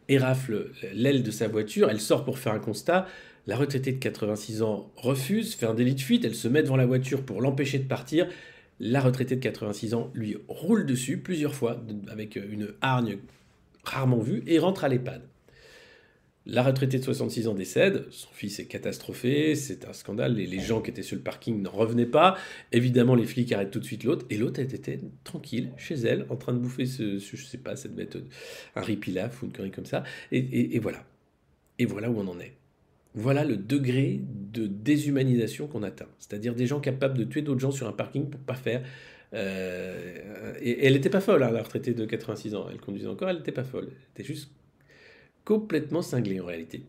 [0.08, 3.06] érafle l'aile de sa voiture, elle sort pour faire un constat,
[3.46, 6.76] la retraitée de 86 ans refuse, fait un délit de fuite, elle se met devant
[6.76, 8.28] la voiture pour l'empêcher de partir,
[8.80, 13.18] la retraitée de 86 ans lui roule dessus plusieurs fois avec une hargne
[13.84, 15.22] rarement vue et rentre à l'EHPAD.
[16.46, 20.80] La retraitée de 66 ans décède, son fils est catastrophé, c'est un scandale, les, gens
[20.80, 22.36] qui étaient sur le parking n'en revenaient pas.
[22.72, 26.36] Évidemment, les flics arrêtent tout de suite l'autre, et l'autre était tranquille, chez elle, en
[26.36, 28.24] train de bouffer, ce, je sais pas, cette méthode,
[28.74, 30.02] un ripilaf ou une connerie comme ça.
[30.32, 31.04] Et, voilà.
[31.78, 32.54] Et voilà où on en est.
[33.12, 34.20] Voilà le degré
[34.52, 36.08] de déshumanisation qu'on atteint.
[36.18, 38.82] C'est-à-dire des gens capables de tuer d'autres gens sur un parking pour pas faire.
[39.34, 42.66] Euh, et, elle n'était pas folle, hein, la retraitée de 86 ans.
[42.70, 43.88] Elle conduisait encore, elle n'était pas folle.
[43.90, 44.50] Elle était juste
[45.44, 46.82] complètement cinglé en réalité.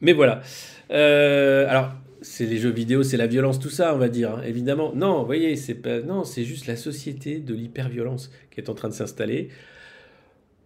[0.00, 0.42] Mais voilà.
[0.90, 4.42] Euh, alors, c'est les jeux vidéo, c'est la violence, tout ça, on va dire, hein,
[4.46, 4.92] évidemment.
[4.94, 8.74] Non, vous voyez, c'est pas, non, c'est juste la société de l'hyperviolence qui est en
[8.74, 9.48] train de s'installer.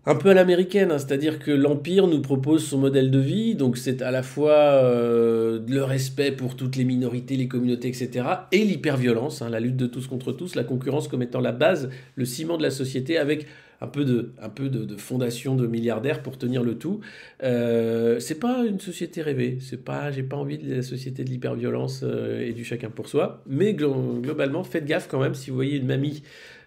[0.09, 3.77] Un peu à l'américaine, hein, c'est-à-dire que l'Empire nous propose son modèle de vie, donc
[3.77, 8.64] c'est à la fois euh, le respect pour toutes les minorités, les communautés, etc., et
[8.64, 12.25] l'hyperviolence, hein, la lutte de tous contre tous, la concurrence comme étant la base, le
[12.25, 13.46] ciment de la société, avec
[13.81, 17.01] un peu de, fondation de milliardaires pour tenir le tout.
[17.43, 19.59] Euh, c'est pas une société rêvée.
[19.61, 23.09] C'est pas, j'ai pas envie de la société de l'hyperviolence euh, et du chacun pour
[23.09, 23.43] soi.
[23.47, 26.23] Mais globalement, faites gaffe quand même si vous voyez une mamie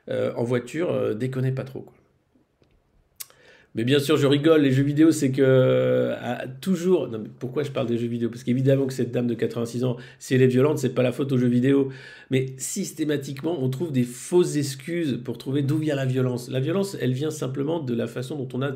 [0.10, 1.86] euh, en voiture, euh, déconnez pas trop.
[3.76, 4.62] Mais bien sûr, je rigole.
[4.62, 6.14] Les jeux vidéo, c'est que
[6.60, 7.08] toujours.
[7.08, 8.30] Non, mais pourquoi je parle des jeux vidéo?
[8.30, 11.12] Parce qu'évidemment que cette dame de 86 ans, si elle est violente, c'est pas la
[11.12, 11.90] faute aux jeux vidéo.
[12.32, 16.50] Mais systématiquement, on trouve des fausses excuses pour trouver d'où vient la violence.
[16.50, 18.72] La violence, elle vient simplement de la façon dont on a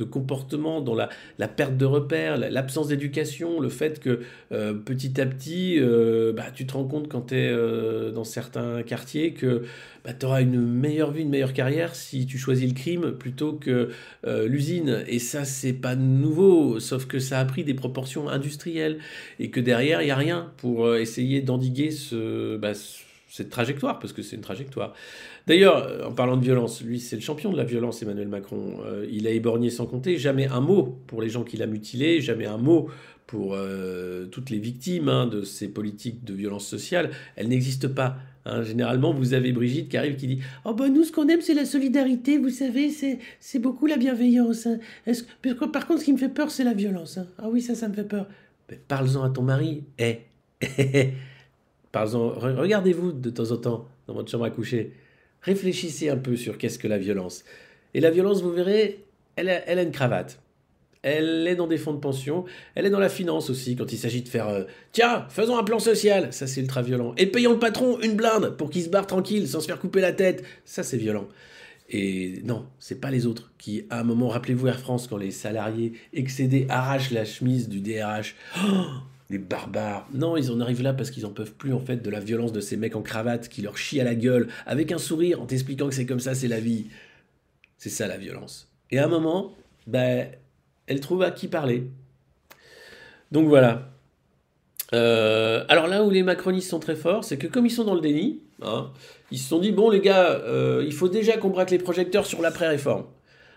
[0.00, 1.08] de comportement, dans la,
[1.38, 4.20] la perte de repères, la- l'absence d'éducation, le fait que
[4.52, 7.50] euh, petit à petit, euh, bah, tu te rends compte quand tu es
[8.14, 9.62] dans certains quartiers que
[10.04, 13.52] bah, tu auras une meilleure vie, une meilleure carrière si tu choisis le crime plutôt
[13.52, 13.90] que
[14.26, 15.04] euh, l'usine.
[15.06, 18.98] Et ça, c'est pas nouveau, sauf que ça a pris des proportions industrielles
[19.38, 22.72] et que derrière, il n'y a rien pour euh, essayer d'endiguer ce, bah,
[23.30, 24.92] cette trajectoire, parce que c'est une trajectoire.
[25.46, 28.80] D'ailleurs, euh, en parlant de violence, lui, c'est le champion de la violence, Emmanuel Macron.
[28.84, 32.20] Euh, il a éborgné sans compter, jamais un mot pour les gens qu'il a mutilés,
[32.20, 32.88] jamais un mot
[33.26, 37.10] pour euh, toutes les victimes hein, de ces politiques de violence sociale.
[37.36, 38.16] Elles n'existent pas.
[38.44, 38.62] hein.
[38.64, 41.54] Généralement, vous avez Brigitte qui arrive qui dit Oh ben nous, ce qu'on aime, c'est
[41.54, 43.20] la solidarité, vous savez, c'est,
[43.60, 44.66] beaucoup la bienveillance.
[44.66, 44.78] hein.
[45.42, 47.18] Que- par contre, ce qui me fait peur, c'est la violence.
[47.18, 47.28] hein.
[47.38, 48.26] Ah oui, ça, ça me fait peur.
[48.68, 49.84] Ben, parle-en à ton mari.
[49.98, 50.18] Eh,
[50.60, 51.10] re-
[51.94, 54.92] regardez-vous de temps en temps dans votre chambre à coucher.
[55.42, 57.44] Réfléchissez un peu sur qu'est-ce que la violence.
[57.94, 59.04] Et la violence, vous verrez,
[59.36, 60.40] elle a, une cravate.
[61.02, 62.44] Elle est dans des fonds de pension.
[62.74, 65.64] Elle est dans la finance aussi, quand il s'agit de faire euh, Tiens, faisons un
[65.64, 66.32] plan social.
[66.32, 67.14] Ça, c'est ultra violent.
[67.16, 70.00] Et payons le patron une blinde pour qu'il se barre tranquille sans se faire couper
[70.00, 70.44] la tête.
[70.64, 71.26] Ça, c'est violent.
[71.88, 75.32] Et non, c'est pas les autres qui, à un moment, rappelez-vous Air France, quand les
[75.32, 78.36] salariés excédés arrachent la chemise du DRH.
[78.62, 78.84] Oh,
[79.30, 80.06] les barbares.
[80.12, 82.52] Non, ils en arrivent là parce qu'ils en peuvent plus, en fait, de la violence
[82.52, 85.46] de ces mecs en cravate qui leur chient à la gueule, avec un sourire, en
[85.46, 86.86] t'expliquant que c'est comme ça, c'est la vie.
[87.78, 88.68] C'est ça, la violence.
[88.90, 89.54] Et à un moment,
[89.86, 90.28] ben,
[90.86, 91.84] elle trouve à qui parler.
[93.30, 93.88] Donc voilà.
[94.92, 97.94] Euh, alors là où les macronistes sont très forts, c'est que comme ils sont dans
[97.94, 98.90] le déni, hein,
[99.30, 102.26] ils se sont dit, bon les gars, euh, il faut déjà qu'on braque les projecteurs
[102.26, 103.04] sur l'après-réforme.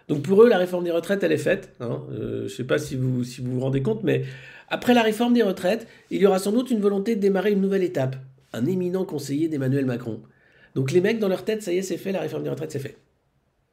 [0.08, 1.74] Donc pour eux, la réforme des retraites, elle est faite.
[1.80, 2.02] Hein.
[2.12, 4.24] Euh, je ne sais pas si vous, vous rendez compte, mais
[4.70, 7.62] après la réforme des retraites, il y aura sans doute une volonté de démarrer une
[7.62, 8.16] nouvelle étape.
[8.54, 10.22] Un éminent conseiller d'Emmanuel Macron.
[10.76, 12.72] Donc les mecs, dans leur tête, ça y est, c'est fait, la réforme des retraites,
[12.72, 12.98] c'est fait.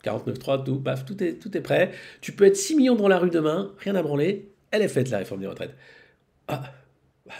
[0.05, 1.91] 49.3, tout, paf, tout est, tout est prêt.
[2.21, 4.51] Tu peux être 6 millions dans la rue demain, rien à branler.
[4.71, 5.75] Elle est faite, la réforme des retraites.
[6.49, 6.63] Ah,
[7.27, 7.35] bah,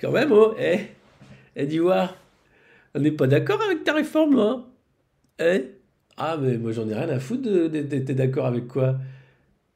[0.00, 0.80] quand même, oh, eh,
[1.56, 2.16] eh, d'Ivoire,
[2.94, 4.64] on n'est pas d'accord avec ta réforme, là.
[5.40, 5.64] Eh
[6.16, 8.96] Ah, mais moi, j'en ai rien à foutre t'es d'accord avec quoi?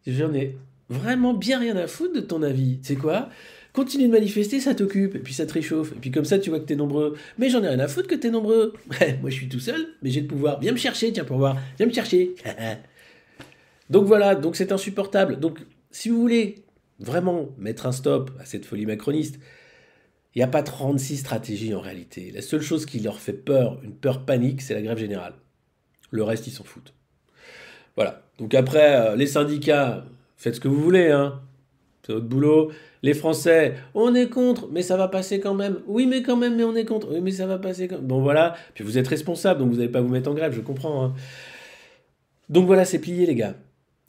[0.06, 0.56] J'en ai
[0.88, 2.78] vraiment bien rien à foutre de ton avis.
[2.80, 3.28] Tu sais quoi?
[3.72, 6.50] Continue de manifester, ça t'occupe, et puis ça te réchauffe, et puis comme ça tu
[6.50, 7.16] vois que t'es nombreux.
[7.38, 8.72] Mais j'en ai rien à foutre que t'es nombreux.
[9.20, 10.58] Moi je suis tout seul, mais j'ai le pouvoir.
[10.60, 11.56] Viens me chercher, tiens pour voir.
[11.76, 12.34] Viens me chercher.
[13.90, 15.38] donc voilà, donc c'est insupportable.
[15.38, 16.64] Donc si vous voulez
[16.98, 19.38] vraiment mettre un stop à cette folie macroniste,
[20.34, 22.32] il n'y a pas 36 stratégies en réalité.
[22.34, 25.34] La seule chose qui leur fait peur, une peur panique, c'est la grève générale.
[26.10, 26.94] Le reste, ils s'en foutent.
[27.96, 28.22] Voilà.
[28.38, 30.04] Donc après, euh, les syndicats,
[30.36, 31.40] faites ce que vous voulez, hein.
[32.06, 32.70] C'est votre boulot.
[33.02, 35.80] Les Français, on est contre, mais ça va passer quand même.
[35.86, 37.12] Oui, mais quand même, mais on est contre.
[37.12, 38.06] Oui, mais ça va passer quand même.
[38.06, 38.56] Bon, voilà.
[38.74, 41.04] Puis vous êtes responsable, donc vous n'allez pas vous mettre en grève, je comprends.
[41.04, 41.14] hein.
[42.48, 43.54] Donc voilà, c'est plié, les gars.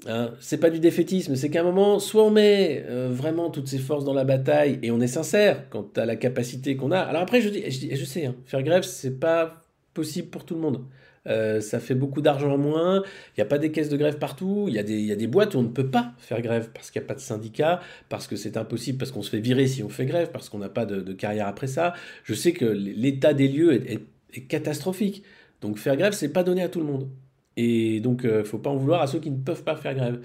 [0.07, 3.67] Hein, c'est pas du défaitisme, c'est qu'à un moment, soit on met euh, vraiment toutes
[3.67, 6.99] ses forces dans la bataille et on est sincère quant à la capacité qu'on a.
[6.99, 9.61] Alors après, je, dis, je, sais, hein, faire grève, c'est pas
[9.93, 10.85] possible pour tout le monde.
[11.29, 14.17] Euh, ça fait beaucoup d'argent en moins, il n'y a pas des caisses de grève
[14.17, 17.01] partout, il y, a des- boîtes où on ne peut pas faire grève parce qu'il
[17.01, 19.83] n'y a pas de syndicat, parce que c'est impossible, parce qu'on se fait virer si
[19.83, 21.93] on fait grève, parce qu'on n'a pas de, carrière après ça.
[22.23, 23.99] Je sais que l'état des lieux est,
[24.47, 25.23] catastrophique.
[25.61, 27.09] Donc faire grève, c'est pas donné à tout le monde.
[27.57, 30.21] Et donc, il faut pas en vouloir à ceux qui ne peuvent pas faire grève.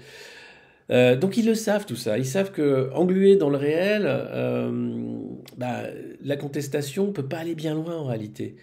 [0.91, 2.17] Euh, donc ils le savent tout ça.
[2.17, 2.89] Ils savent que
[3.37, 5.19] dans le réel, euh,
[5.57, 5.83] bah,
[6.21, 8.55] la contestation peut pas aller bien loin en réalité.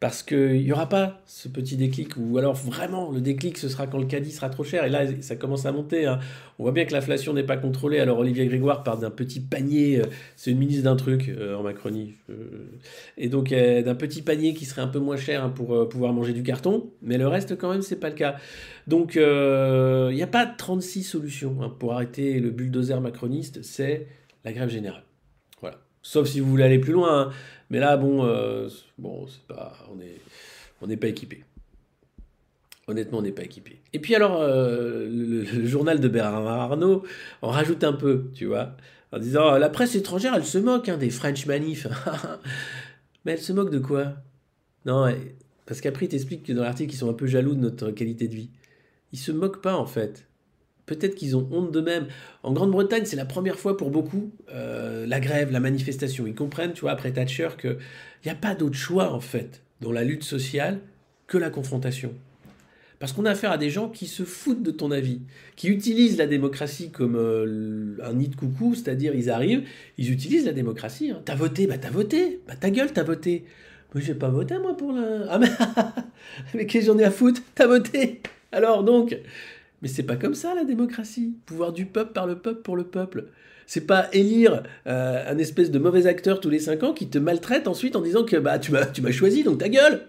[0.00, 3.88] Parce qu'il n'y aura pas ce petit déclic, ou alors vraiment le déclic ce sera
[3.88, 6.06] quand le caddie sera trop cher, et là ça commence à monter.
[6.06, 6.20] hein.
[6.60, 9.98] On voit bien que l'inflation n'est pas contrôlée, alors Olivier Grégoire parle d'un petit panier,
[10.00, 10.04] euh,
[10.36, 12.70] c'est une ministre d'un truc euh, en Macronie, euh,
[13.16, 16.12] et donc euh, d'un petit panier qui serait un peu moins cher hein, pour pouvoir
[16.12, 18.36] manger du carton, mais le reste quand même c'est pas le cas.
[18.86, 24.06] Donc il n'y a pas 36 solutions hein, pour arrêter le bulldozer macroniste, c'est
[24.44, 25.02] la grève générale.
[25.60, 25.78] Voilà.
[26.02, 27.32] Sauf si vous voulez aller plus loin.
[27.70, 30.20] Mais là bon, euh, bon c'est pas, on est,
[30.80, 31.44] on n'est pas équipé.
[32.86, 33.82] Honnêtement, on n'est pas équipé.
[33.92, 37.04] Et puis alors, euh, le, journal de Bernard Arnault
[37.42, 38.76] en rajoute un peu, tu vois,
[39.12, 41.86] en disant la presse étrangère, elle se moque hein, des French manifs.
[43.24, 44.14] Mais elle se moque de quoi?
[44.86, 45.06] Non,
[45.66, 48.26] parce qu'après, il t'explique que dans l'article, ils sont un peu jaloux de notre qualité
[48.26, 48.50] de vie.
[49.12, 50.27] Ils se moquent pas, en fait.
[50.88, 52.06] Peut-être qu'ils ont honte d'eux-mêmes.
[52.42, 56.26] En Grande-Bretagne, c'est la première fois pour beaucoup euh, la grève, la manifestation.
[56.26, 57.76] Ils comprennent, tu vois, après Thatcher, qu'il
[58.24, 60.80] n'y a pas d'autre choix, en fait, dans la lutte sociale
[61.26, 62.14] que la confrontation.
[62.98, 65.20] Parce qu'on a affaire à des gens qui se foutent de ton avis,
[65.54, 69.62] qui utilisent la démocratie comme euh, un nid de coucou, c'est-à-dire ils arrivent,
[69.98, 71.10] ils utilisent la démocratie.
[71.10, 71.22] hein.
[71.24, 73.44] T'as voté, bah t'as voté, bah ta gueule, t'as voté.
[73.94, 75.26] Mais j'ai pas voté moi pour le.
[75.28, 75.48] Ah mais,
[76.54, 77.40] mais qu'est-ce que j'en ai à foutre?
[77.54, 78.20] T'as voté
[78.50, 79.16] Alors donc,
[79.82, 81.36] Mais c'est pas comme ça la démocratie.
[81.46, 83.26] Pouvoir du peuple par le peuple pour le peuple.
[83.66, 87.18] C'est pas élire euh, un espèce de mauvais acteur tous les 5 ans qui te
[87.18, 90.06] maltraite ensuite en disant que bah tu m'as choisi donc ta gueule.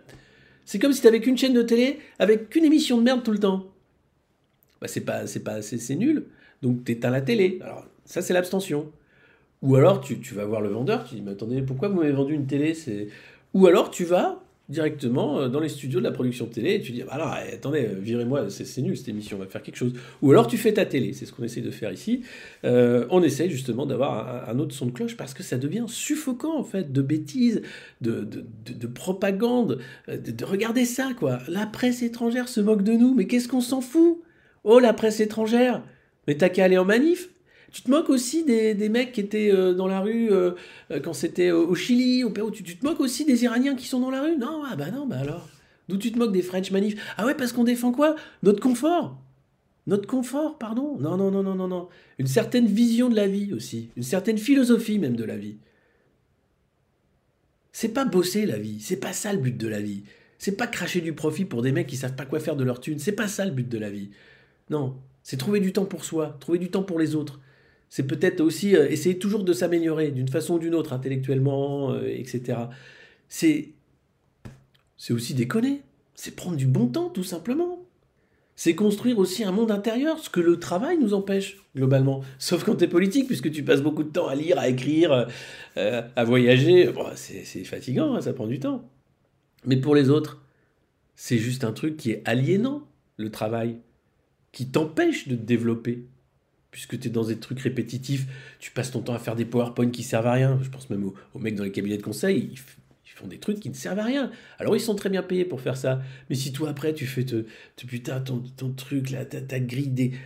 [0.66, 3.40] C'est comme si t'avais qu'une chaîne de télé avec qu'une émission de merde tout le
[3.40, 3.68] temps.
[4.82, 6.26] Bah c'est pas pas c'est nul.
[6.62, 7.60] Donc t'éteins la télé.
[7.62, 8.92] Alors ça c'est l'abstention.
[9.62, 12.14] Ou alors tu, tu vas voir le vendeur, tu dis mais attendez pourquoi vous m'avez
[12.14, 12.74] vendu une télé?
[12.74, 13.10] C'est
[13.54, 16.82] ou alors tu vas directement euh, dans les studios de la production de télé et
[16.82, 19.64] tu dis ah non, eh, attendez euh, virez-moi c'est nul cette émission on va faire
[19.64, 19.94] quelque chose.
[20.22, 22.22] Ou alors tu fais ta télé c'est ce qu'on essaie de faire ici.
[22.64, 26.58] Euh, on essaie justement d'avoir un, autre son de cloche parce que ça devient suffocant
[26.58, 27.62] en fait de bêtises
[28.02, 31.40] de, de, de- de propagande de, de- regardez ça quoi.
[31.48, 34.22] La presse étrangère se moque de nous mais qu'est-ce qu'on s'en fout?
[34.64, 35.82] Oh la presse étrangère!
[36.28, 37.30] Mais t'as qu'à aller en manif
[37.72, 40.52] tu te moques aussi des, des mecs qui étaient euh, dans la rue euh,
[40.92, 42.52] euh, quand c'était au, Chili, au Pérou.
[42.52, 44.38] Tu, te moques aussi des Iraniens qui sont dans la rue?
[44.38, 45.50] Non, ah bah non, bah alors.
[45.88, 48.16] D'où tu te moques des French manifs Ah ouais, parce qu'on défend quoi?
[48.44, 49.20] Notre confort.
[49.88, 50.98] Notre confort, pardon?
[51.00, 51.90] Non, non, non, non, non, non.
[52.20, 53.90] Une certaine vision de la vie aussi.
[53.98, 55.58] Une certaine philosophie même de la vie.
[57.72, 58.80] C'est pas bosser la vie.
[58.82, 60.04] C'est pas ça le but de la vie.
[60.38, 62.80] C'est pas cracher du profit pour des mecs qui savent pas quoi faire de leur
[62.80, 63.00] thune.
[63.00, 64.10] C'est pas ça le but de la vie.
[64.70, 64.98] Non.
[65.24, 67.40] C'est trouver du temps pour soi, trouver du temps pour les autres.
[67.90, 72.08] C'est peut-être aussi euh, essayer toujours de s'améliorer d'une façon ou d'une autre, intellectuellement, euh,
[72.08, 72.60] etc.
[73.28, 73.70] C'est
[74.98, 75.82] c'est aussi déconner.
[76.14, 77.80] C'est prendre du bon temps, tout simplement.
[78.56, 82.22] C'est construire aussi un monde intérieur, ce que le travail nous empêche, globalement.
[82.38, 85.28] Sauf quand tu es politique, puisque tu passes beaucoup de temps à lire, à écrire,
[85.78, 86.94] euh, à voyager.
[87.16, 88.84] C'est fatigant, hein, ça prend du temps.
[89.66, 90.42] Mais pour les autres,
[91.16, 93.78] c'est juste un truc qui est aliénant, le travail,
[94.52, 96.04] qui t'empêche de te développer.
[96.72, 98.28] Puisque tu es dans des trucs répétitifs,
[98.60, 100.60] tu passes ton temps à faire des PowerPoint qui servent à rien.
[100.62, 103.70] Je pense même aux, mecs dans les cabinets de conseil, ils, font des trucs qui
[103.70, 104.32] ne servent à rien.
[104.60, 106.02] Alors ils sont très bien payés pour faire ça.
[106.30, 107.44] Mais si toi après tu fais te,
[107.86, 109.58] putain ton, ton truc là, ta, ta.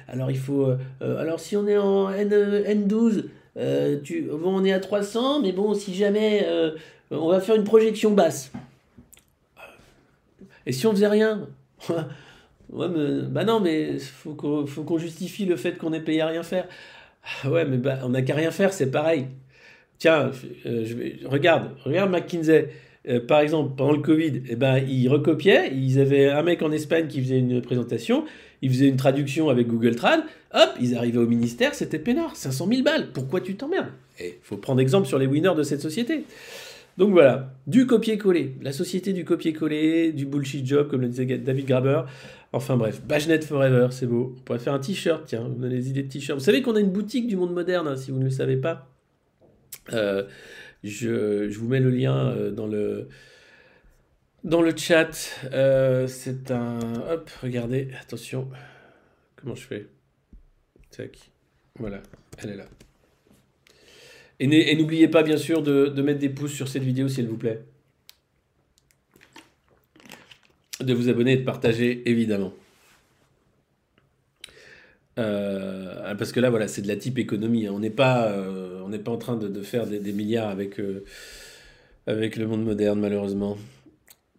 [0.07, 0.65] Alors il faut.
[0.67, 3.23] euh, euh, alors si on est en N, euh, N12,
[3.57, 3.99] euh,
[4.31, 6.45] bon on est à 300, mais bon si jamais
[7.09, 8.51] on va faire une projection basse.
[10.65, 11.47] Et si on faisait rien?
[12.69, 16.21] Ouais, mais, bah non, mais faut qu'on faut qu'on justifie le fait qu'on est payé
[16.21, 16.67] à rien faire.
[17.43, 19.27] Ah Ouais, mais bah, on n'a qu'à rien faire, c'est pareil.
[19.97, 20.31] Tiens,
[20.65, 20.85] euh,
[21.25, 22.69] regarde, regarde McKinsey.
[23.07, 25.71] Euh, par exemple, pendant le Covid, eh ben, ils recopiaient.
[25.73, 28.25] Ils avaient un mec en Espagne qui faisait une présentation.
[28.61, 30.21] Il faisait une traduction avec Google Trad.
[30.53, 32.35] Hop, ils arrivaient au ministère, c'était peinard.
[32.35, 33.09] 500 000 balles.
[33.13, 33.91] Pourquoi tu t'emmerdes?
[34.19, 36.23] Et faut prendre exemple sur les winners de cette société.
[36.97, 38.55] Donc voilà, du copier-coller.
[38.61, 42.01] La société du copier-coller, du bullshit job, comme le disait David Graber.
[42.51, 44.35] Enfin bref, Bagenet Forever, c'est beau.
[44.37, 46.37] On pourrait faire un t-shirt, tiens, vous donnez des idées de t-shirt.
[46.37, 48.57] Vous savez qu'on a une boutique du monde moderne, hein, si vous ne le savez
[48.57, 48.87] pas.
[49.91, 50.27] Euh,
[50.83, 53.09] je, vous mets le lien euh, dans le,
[54.43, 55.31] dans le chat.
[55.51, 56.79] Euh, c'est un...
[57.09, 58.47] Hop, regardez, attention.
[59.35, 59.87] Comment je fais?
[60.91, 61.31] Tac.
[61.79, 62.03] Voilà,
[62.37, 62.65] elle est là.
[64.51, 67.63] Et n'oubliez pas, bien sûr, de, mettre des pouces sur cette vidéo, s'il vous plaît.
[70.81, 72.51] De vous abonner et de partager, évidemment.
[75.17, 77.67] Euh, parce que là, voilà, c'est de la type économie.
[77.67, 77.71] hein.
[77.73, 81.05] On n'est pas, euh, pas en train de, faire des, milliards avec, euh,
[82.05, 83.57] avec le monde moderne, malheureusement.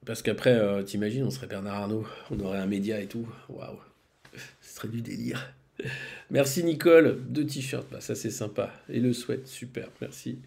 [0.05, 3.27] Parce qu'après, t'imagines, on serait Bernard Arnault, on aurait un média et tout.
[3.49, 3.79] Waouh,
[4.61, 5.55] ce serait du délire.
[6.31, 8.73] Merci Nicole, deux t-shirts, bah, ça c'est sympa.
[8.89, 10.39] Et le sweat, super, merci.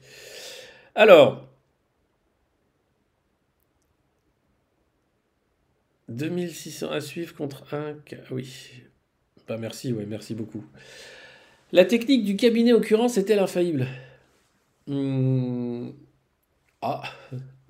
[0.95, 1.47] Alors,
[6.09, 7.95] 2600 à suivre contre un...
[8.09, 8.71] ca- Oui,
[9.47, 10.63] bah merci, ouais, merci beaucoup.
[11.71, 13.87] La technique du cabinet occurrence est-elle infaillible?
[14.87, 15.89] Hmm,
[16.81, 17.03] Ah,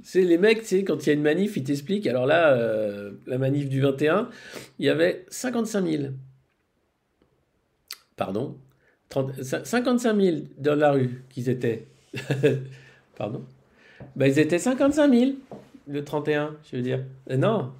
[0.03, 2.07] c'est les mecs, quand il y a une manif, ils t'expliquent.
[2.07, 4.29] Alors là, euh, la manif du 21,
[4.79, 6.03] il y avait 55 000.
[8.17, 8.57] Pardon?
[9.09, 11.85] 30 cin- 55 000 dans la rue qu'ils étaient.
[13.17, 13.45] Pardon?
[14.15, 15.31] Ben, ils étaient 55 000
[15.87, 17.03] le 31, je veux dire.
[17.29, 17.71] Euh, non,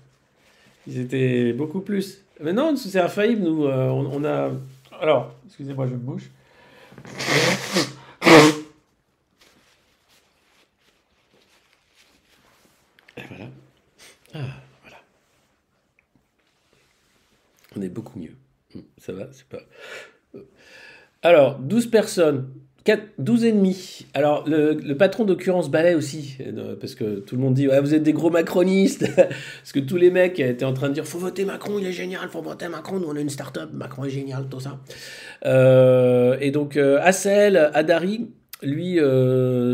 [0.88, 2.22] ils étaient beaucoup plus.
[2.40, 3.66] Mais non, c'est infaillible, nous.
[3.66, 4.52] euh, on, a.
[5.02, 6.30] Alors, excusez-moi, je me bouche.
[13.18, 13.46] Et voilà.
[14.34, 14.98] Ah, voilà.
[17.76, 18.36] On est beaucoup mieux.
[18.76, 19.60] Hum, Ça va, c'est pas.
[21.28, 22.48] Alors, 12 personnes.
[22.86, 24.06] 4, 12 ennemis.
[24.14, 28.04] Alors, le, patron d'occurrence Ballet aussi, euh, parce que tout le monde dit vous êtes
[28.04, 29.06] des gros macronistes.
[29.16, 31.92] parce que tous les mecs étaient en train de dire faut voter Macron, il est
[31.92, 34.80] génial, faut voter Macron, nous on a une start-up, Macron est génial, tout ça.
[35.46, 38.30] Euh, et donc, euh, Adari,
[38.64, 39.00] lui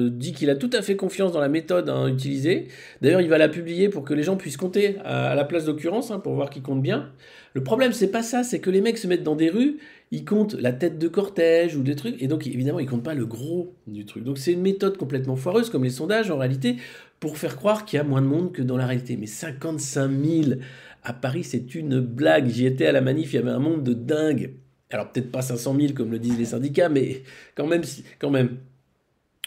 [0.10, 2.70] dit qu'il a tout à fait confiance dans la méthode hein, utilisée.
[3.04, 6.10] D'ailleurs, il va la publier pour que les gens puissent compter à, la place d'occurrence,
[6.10, 7.12] hein, pour voir qu'ils comptent bien.
[7.54, 9.78] Le problème, c'est pas ça, c'est que les mecs se mettent dans des rues,
[10.14, 13.16] ils comptent la tête de cortège ou des trucs, et donc évidemment, ils comptent pas
[13.16, 14.24] le gros du truc.
[14.24, 16.78] Donc c'est une méthode complètement foireuse, comme les sondages en réalité,
[17.20, 19.18] pour faire croire qu'il y a moins de monde que dans la réalité.
[19.18, 20.60] Mais 55 000
[21.02, 22.48] à Paris, c'est une blague.
[22.48, 24.54] J'y étais à la manif, il y avait un monde de dingue.
[24.92, 27.24] Alors peut-être pas 500 000 comme le disent les syndicats, mais
[27.56, 27.82] quand même,
[28.20, 28.58] quand même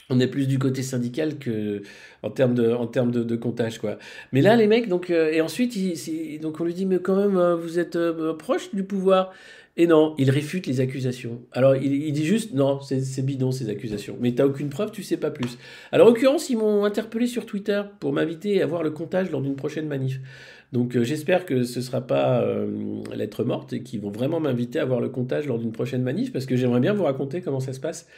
[0.09, 1.83] on est plus du côté syndical que
[2.23, 3.81] en termes de comptage.
[4.33, 5.77] Mais là les mecs donc euh, et ensuite
[6.43, 9.33] on lui dit mais quand même euh, vous êtes euh, proche du pouvoir
[9.77, 11.43] et non il réfute les accusations.
[11.53, 14.17] Alors il, dit juste non c'est bidon ces accusations.
[14.21, 15.59] Mais t'as aucune preuve tu sais pas plus.
[15.93, 19.43] Alors en l'occurrence ils m'ont interpellé sur Twitter pour m'inviter à voir le comptage lors
[19.43, 20.21] d'une prochaine manif.
[20.73, 22.45] Donc j'espère que ce sera pas
[23.15, 26.33] lettre morte et qu'ils vont vraiment m'inviter à voir le comptage lors d'une prochaine manif
[26.33, 28.09] parce que j'aimerais bien vous raconter comment ça se passe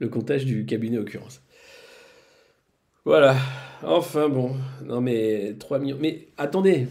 [0.00, 1.42] le comptage du cabinet occurrence.
[3.04, 3.36] Voilà.
[3.82, 4.52] Enfin bon.
[4.84, 5.98] Non mais 3 millions.
[6.00, 6.86] Mais attendez,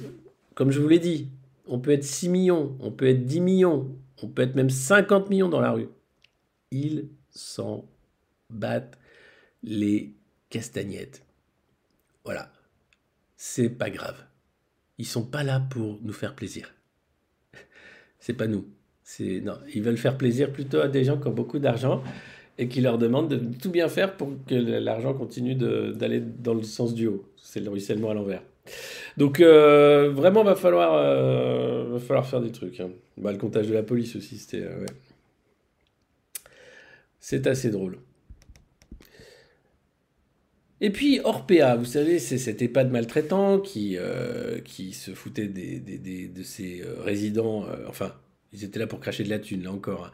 [0.56, 1.30] comme je vous l'ai dit,
[1.68, 3.88] on peut être 6 millions, on peut être 10 millions,
[4.24, 5.90] on peut être même 50 millions dans la rue.
[6.72, 7.86] Ils s'en
[8.50, 8.98] battent
[9.62, 10.16] les
[10.50, 11.26] castagnettes.
[12.24, 12.52] Voilà.
[13.36, 14.18] C'est pas grave.
[14.98, 16.74] Ils sont pas là pour nous faire plaisir.
[18.20, 18.66] C'est pas nous.
[19.04, 22.02] C'est ils veulent faire plaisir plutôt à des gens qui ont beaucoup d'argent
[22.58, 26.64] et qui leur demande de tout bien faire pour que l'argent continue d'aller dans le
[26.64, 27.26] sens du haut.
[27.36, 28.44] C'est le ruissellement à l'envers.
[29.18, 32.80] Donc euh, vraiment, va falloir, euh, va falloir faire des trucs.
[32.80, 32.90] Hein.
[33.18, 34.64] Bah, le comptage de la police aussi, c'était.
[34.64, 34.86] Euh,
[37.20, 37.98] c'est assez drôle.
[40.82, 43.98] Et puis Orpea, vous savez, c'est cet EHPAD maltraitant qui,
[44.66, 48.14] qui se foutait des, des, de ses résidents, enfin
[48.54, 50.06] ils étaient là pour cracher de la thune, là encore.
[50.06, 50.12] Hein.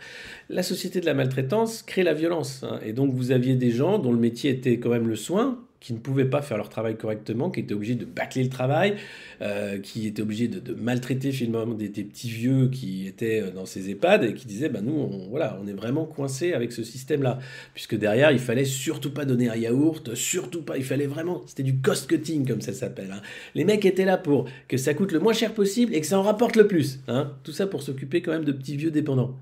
[0.50, 2.64] La société de la maltraitance crée la violence.
[2.64, 2.80] Hein.
[2.86, 5.94] Et donc, vous aviez des gens dont le métier était quand même le soin, qui
[5.94, 8.96] ne pouvaient pas faire leur travail correctement, qui étaient obligés de bâcler le travail,
[9.42, 13.90] euh, qui étaient obligés de, maltraiter finalement des, petits vieux qui étaient euh, dans ces
[13.90, 17.40] EHPAD et qui disaient bah, nous, on, voilà, on est vraiment coincés avec ce système-là.
[17.74, 21.64] Puisque derrière, il fallait surtout pas donner un yaourt, surtout pas, il fallait vraiment, c'était
[21.64, 23.12] du cost cutting comme ça s'appelle.
[23.14, 23.22] Hein.
[23.56, 26.20] Les mecs étaient là pour que ça coûte le moins cher possible et que ça
[26.20, 27.00] en rapporte le plus.
[27.08, 27.32] Hein.
[27.44, 29.38] Tout ça pour s'occuper quand même de petits vieux dépendants.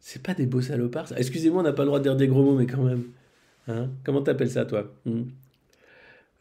[0.00, 1.18] C'est pas des beaux salopards, ça.
[1.18, 3.04] Excusez-moi, on n'a pas le droit de dire des gros mots, mais quand même.
[3.68, 3.90] Hein?
[4.04, 4.92] Comment t'appelles ça, toi?
[5.04, 5.24] Hmm?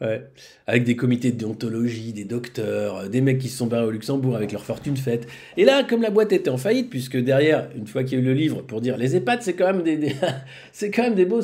[0.02, 0.24] Ouais.
[0.68, 3.92] Avec des comités de déontologie, des docteurs, euh, des mecs qui se sont barrés au
[3.92, 5.26] Luxembourg avec leur fortune faite.
[5.56, 8.24] Et là, comme la boîte était en faillite, puisque derrière, une fois qu'il y a
[8.24, 10.14] eu le livre pour dire les EHPAD, c'est quand même des,
[10.74, 11.42] c'est quand même des beaux,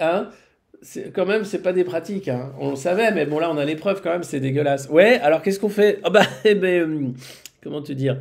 [0.00, 0.30] hein,
[1.14, 2.28] quand même c'est pas des pratiques.
[2.28, 2.52] Hein.
[2.58, 4.88] On le savait, mais bon là on a les preuves quand même, c'est dégueulasse.
[4.88, 6.00] Ouais, alors qu'est-ce qu'on fait?
[6.04, 7.08] Oh, bah, eh ben, euh,
[7.62, 8.18] comment te dire?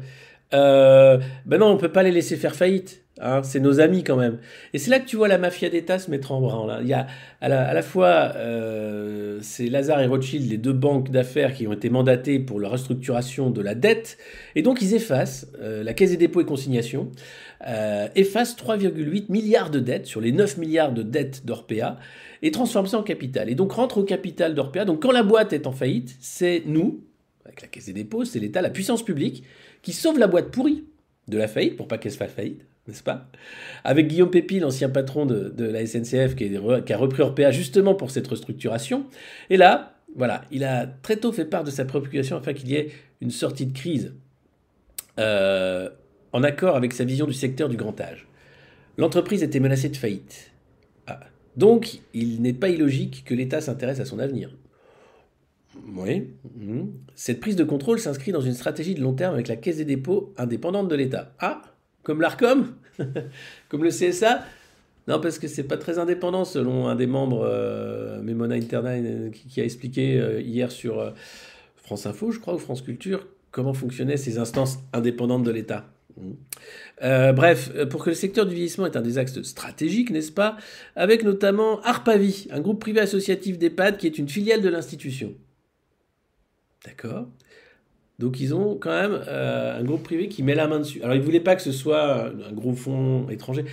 [0.53, 3.03] Euh, Ben non, on peut pas les laisser faire faillite.
[3.21, 4.39] Hein, c'est nos amis quand même.
[4.73, 6.79] Et c'est là que tu vois la mafia d'État se mettre en branle.
[6.81, 7.05] Il y a
[7.41, 11.91] à la, fois, euh, c'est Lazare et Rothschild, les deux banques d'affaires qui ont été
[11.91, 14.17] mandatées pour la restructuration de la dette.
[14.55, 17.11] Et donc ils effacent, euh, la Caisse des dépôts et consignations,
[17.67, 21.97] euh, efface 3,8 milliards de dettes sur les 9 milliards de dettes d'Orpea
[22.41, 23.47] et transforme ça en capital.
[23.47, 24.85] Et donc rentre au capital d'Orpea.
[24.85, 27.03] Donc quand la boîte est en faillite, c'est nous,
[27.45, 29.43] avec la Caisse des dépôts, c'est l'État, la puissance publique,
[29.83, 30.85] qui sauve la boîte pourrie
[31.27, 33.27] de la faillite pour pas qu'elle se fasse faillite n'est-ce pas?
[33.83, 38.27] Avec Guillaume Pépi, l'ancien patron de, la SNCF, qui, a repris Orpea justement pour cette
[38.27, 39.05] restructuration.
[39.49, 42.75] Et là, voilà, il a très tôt fait part de sa préoccupation afin qu'il y
[42.75, 42.91] ait
[43.21, 44.13] une sortie de crise
[45.19, 45.89] euh,
[46.33, 48.27] en accord avec sa vision du secteur du grand âge.
[48.97, 50.51] L'entreprise était menacée de faillite.
[51.07, 51.21] Ah.
[51.55, 54.51] Donc, il n'est pas illogique que l'État s'intéresse à son avenir.
[55.95, 56.27] Oui.
[56.55, 56.91] Mhm.
[57.15, 59.85] Cette prise de contrôle s'inscrit dans une stratégie de long terme avec la Caisse des
[59.85, 61.33] dépôts indépendante de l'État.
[61.39, 61.61] Ah
[62.03, 62.75] comme l'ARCOM
[63.69, 64.43] Comme le CSA
[65.07, 69.29] Non, parce que c'est pas très indépendant selon un des membres, euh, Memona Interna, euh,
[69.31, 71.13] qui, a expliqué euh, hier sur
[71.77, 75.85] France Info, je crois, ou France Culture, comment fonctionnaient ces instances indépendantes de l'État.
[77.01, 80.57] bref, pour que le secteur du vieillissement est un des axes stratégiques, n'est-ce pas
[80.95, 85.33] Avec notamment Arpavi, un groupe privé associatif d'EHPAD qui est une filiale de l'institution.
[86.85, 87.27] D'accord
[88.19, 91.01] donc ils ont quand même euh, un groupe privé qui met la main dessus.
[91.01, 93.65] Alors ils ne voulaient pas que ce soit un gros fonds étranger.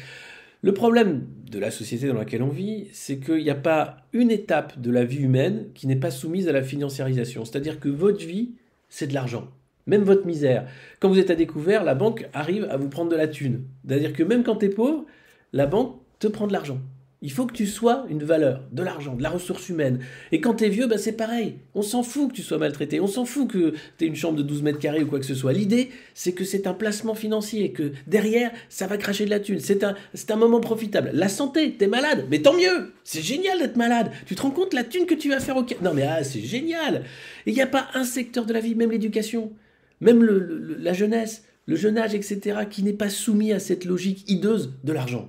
[0.62, 4.30] Le problème de la société dans laquelle on vit, c'est qu'il n'y a pas une
[4.30, 7.44] étape de la vie humaine qui n'est pas soumise à la financiarisation.
[7.44, 8.52] C'est-à-dire que votre vie,
[8.88, 9.48] c'est de l'argent.
[9.86, 10.66] Même votre misère.
[11.00, 13.64] Quand vous êtes à découvert, la banque arrive à vous prendre de la thune.
[13.86, 15.06] C'est-à-dire que même quand tu es pauvre,
[15.52, 16.78] la banque te prend de l'argent.
[17.22, 19.98] Il faut que tu sois une valeur, de l'argent, de la ressource humaine.
[20.32, 21.56] Et quand tu es vieux, bah, c'est pareil.
[21.74, 22.98] On s'en fout que tu sois maltraité.
[22.98, 25.26] On s'en fout que tu aies une chambre de 12 mètres carrés ou quoi que
[25.26, 25.52] ce soit.
[25.52, 29.60] L'idée, c'est que c'est un placement financier, que derrière, ça va cracher de la thune.
[29.60, 31.10] C'est un, moment profitable.
[31.12, 32.94] La santé, tu es malade, mais tant mieux.
[33.04, 34.10] C'est génial d'être malade.
[34.24, 35.66] Tu te rends compte la thune que tu vas faire au...
[35.82, 37.04] Non mais ah, c'est génial.
[37.44, 39.52] Et il n'y a pas un secteur de la vie, même l'éducation,
[40.00, 44.72] même la jeunesse, le jeune âge, etc., qui n'est pas soumis à cette logique hideuse
[44.84, 45.28] de l'argent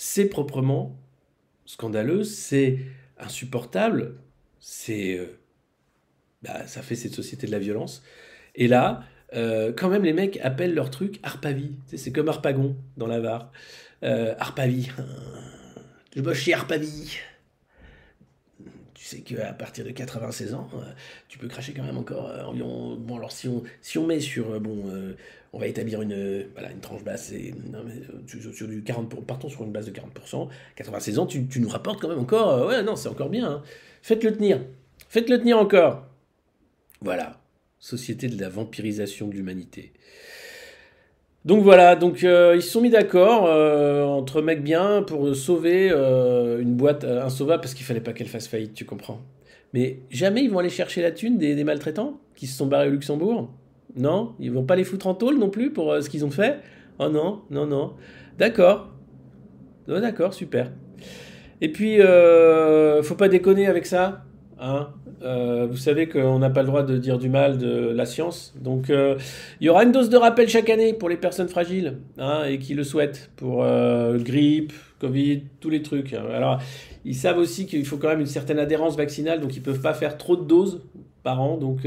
[0.00, 0.96] c'est proprement
[1.66, 2.78] scandaleux, c'est
[3.18, 4.14] insupportable,
[4.60, 5.26] c'est euh,
[6.42, 8.04] bah, ça fait cette société de la violence.
[8.54, 9.02] Et là,
[9.34, 11.72] euh, quand même, les mecs appellent leur truc Arpavi.
[11.86, 13.50] C'est comme Arpagon dans la Var.
[14.04, 14.88] Euh, Arpavi.
[16.14, 17.18] Je bosse chez Arpavi.
[18.94, 20.70] Tu sais qu'à partir de 96 ans,
[21.26, 22.94] tu peux cracher quand même encore environ.
[22.94, 24.60] Bon, alors si on, si on met sur.
[24.60, 24.84] bon,
[25.52, 26.46] on va établir une,
[26.80, 31.46] tranche basse, euh, sur du 40%, partons sur une base de 40%, 96 ans, tu,
[31.56, 33.62] nous rapportes quand même encore, euh, ouais, non, c'est encore bien, hein.
[34.02, 34.60] faites-le tenir,
[35.08, 36.06] faites-le tenir encore.
[37.00, 37.40] Voilà,
[37.78, 39.92] société de la vampirisation de l'humanité.
[41.44, 46.74] Donc voilà, donc euh, ils se sont mis d'accord entre mecs bien pour sauver une
[46.74, 49.22] boîte insauvable parce qu'il fallait pas qu'elle fasse faillite, tu comprends.
[49.72, 52.90] Mais jamais ils vont aller chercher la thune des maltraitants qui se sont barrés au
[52.90, 53.48] Luxembourg?
[53.96, 54.34] Non?
[54.38, 56.60] Ils vont pas les foutre en tôle non plus pour euh, ce qu'ils ont fait?
[56.98, 57.92] Oh non, non, non.
[58.38, 58.88] D'accord.
[59.86, 60.70] D'accord, super.
[61.60, 64.24] Et puis, euh, faut pas déconner avec ça.
[64.60, 64.88] Hein
[65.22, 68.54] euh, vous savez qu'on n'a pas le droit de dire du mal de la science.
[68.60, 69.16] Donc, euh,
[69.60, 72.58] il y aura une dose de rappel chaque année pour les personnes fragiles hein, et
[72.58, 73.64] qui le souhaitent, pour
[74.18, 76.12] grippe, Covid, tous les trucs.
[76.12, 76.60] Alors,
[77.04, 79.94] ils savent aussi qu'il faut quand même une certaine adhérence vaccinale, donc ils peuvent pas
[79.94, 80.82] faire trop de doses
[81.24, 81.56] par an.
[81.56, 81.80] Donc,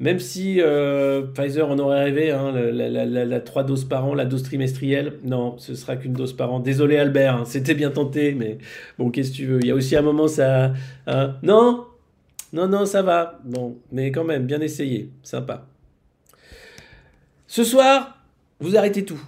[0.00, 4.44] même si euh, Pfizer en aurait rêvé, hein, la, 3 doses par an, la dose
[4.44, 6.60] trimestrielle, non, ce sera qu'une dose par an.
[6.60, 8.58] Désolé Albert, hein, c'était bien tenté, mais
[8.98, 10.72] bon, qu'est-ce que tu veux Il y a aussi un moment, ça...
[11.08, 11.84] Hein, non
[12.52, 13.40] Non, non, ça va.
[13.44, 15.10] Bon, mais quand même, bien essayé.
[15.24, 15.66] Sympa.
[17.48, 18.22] Ce soir,
[18.60, 19.20] vous arrêtez tout.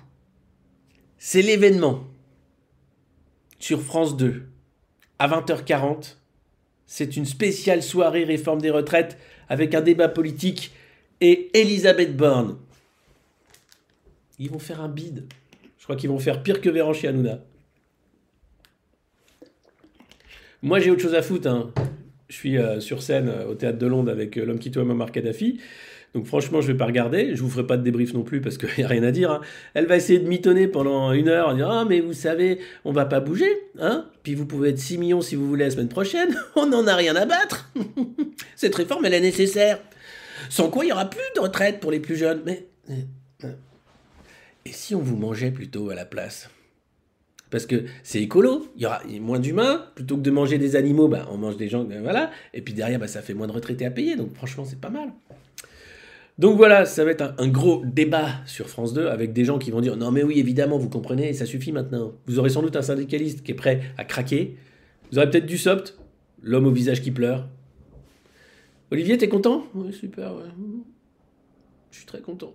[1.19, 2.05] C'est l'événement.
[3.59, 4.47] Sur France 2,
[5.19, 6.17] à 20h40,
[6.87, 9.19] c'est une spéciale soirée réforme des retraites
[9.51, 10.73] avec un débat politique
[11.21, 12.57] et Elisabeth Borne.
[14.39, 15.27] Ils vont faire un bide.
[15.79, 17.41] Je crois qu'ils vont faire pire que Véran Hanouna.
[20.63, 21.49] Moi, j'ai autre chose à foutre.
[21.49, 21.73] Hein.
[22.29, 24.79] Je suis euh, sur scène euh, au théâtre de Londres avec euh, l'homme qui tue
[24.79, 25.61] Muammar Kadhafi.
[26.15, 27.37] Donc franchement, je vais pas regarder.
[27.37, 29.31] Je vous ferai pas de débrief non plus parce qu'il n'y a rien à dire.
[29.31, 29.41] Hein.
[29.75, 32.93] Elle va essayer de mitonner pendant une heure en disant Ah, mais vous savez, on
[32.93, 33.51] va pas bouger.
[33.79, 36.37] Hein Puis vous pouvez être 6 millions si vous voulez la semaine prochaine.
[36.57, 37.71] On n'en a rien à battre.
[38.57, 39.79] Cette réforme, elle est nécessaire.
[40.49, 42.43] Sans quoi, il n'y aura plus de retraite pour les plus jeunes.
[42.45, 42.67] Mais.
[44.67, 46.51] Et si on vous mangeait plutôt à la place?
[47.51, 51.09] Parce que c'est écolo, il y aura moins d'humains, plutôt que de manger des animaux,
[51.09, 53.85] bah, on mange des gens, voilà, et puis derrière, bah, ça fait moins de retraités
[53.85, 55.11] à payer, donc franchement, c'est pas mal.
[56.41, 59.71] Donc voilà, ça va être un, gros débat sur France 2 avec des gens qui
[59.71, 62.15] vont dire non mais oui évidemment vous comprenez ça suffit maintenant.
[62.27, 64.57] Vous aurez sans doute un syndicaliste qui est prêt à craquer.
[65.13, 65.99] Vous aurez peut-être du soft,
[66.43, 67.47] l'homme au visage qui pleure,
[68.93, 69.67] Olivier, t'es content?
[69.75, 70.43] Oui, super, ouais.
[71.93, 72.55] Je suis très content.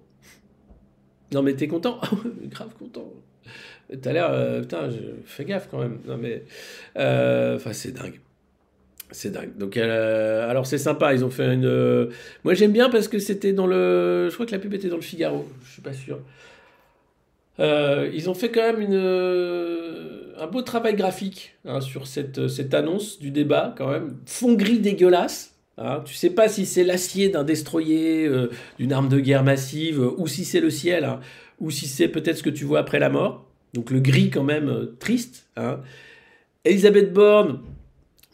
[1.33, 1.99] Non, mais t'es content?
[2.01, 2.09] Ah
[2.49, 3.13] grave content.
[4.01, 4.29] T'as l'air.
[4.31, 4.97] Euh, putain, je...
[5.25, 5.99] fais gaffe quand même.
[6.05, 6.43] Non, mais.
[6.97, 8.19] Euh, enfin, c'est dingue.
[9.11, 9.55] C'est dingue.
[9.57, 11.13] Donc, euh, alors c'est sympa.
[11.13, 12.09] Ils ont fait une.
[12.43, 14.27] Moi, j'aime bien parce que c'était dans le.
[14.29, 15.47] Je crois que la pub était dans le Figaro.
[15.65, 16.19] Je suis pas sûr.
[17.59, 18.95] ils ont fait quand même une,
[20.37, 24.17] un beau travail graphique hein, sur cette, cette annonce du débat, quand même.
[24.25, 25.55] Fond gris dégueulasse.
[25.77, 28.49] Hein, tu sais pas si c'est l'acier d'un destroyer, euh,
[28.79, 31.19] d'une arme de guerre massive, euh, ou si c'est le ciel, hein,
[31.59, 33.45] ou si c'est peut-être ce que tu vois après la mort.
[33.73, 35.47] Donc le gris quand même euh, triste.
[35.57, 35.81] Hein.
[36.63, 37.59] Elisabeth Borne,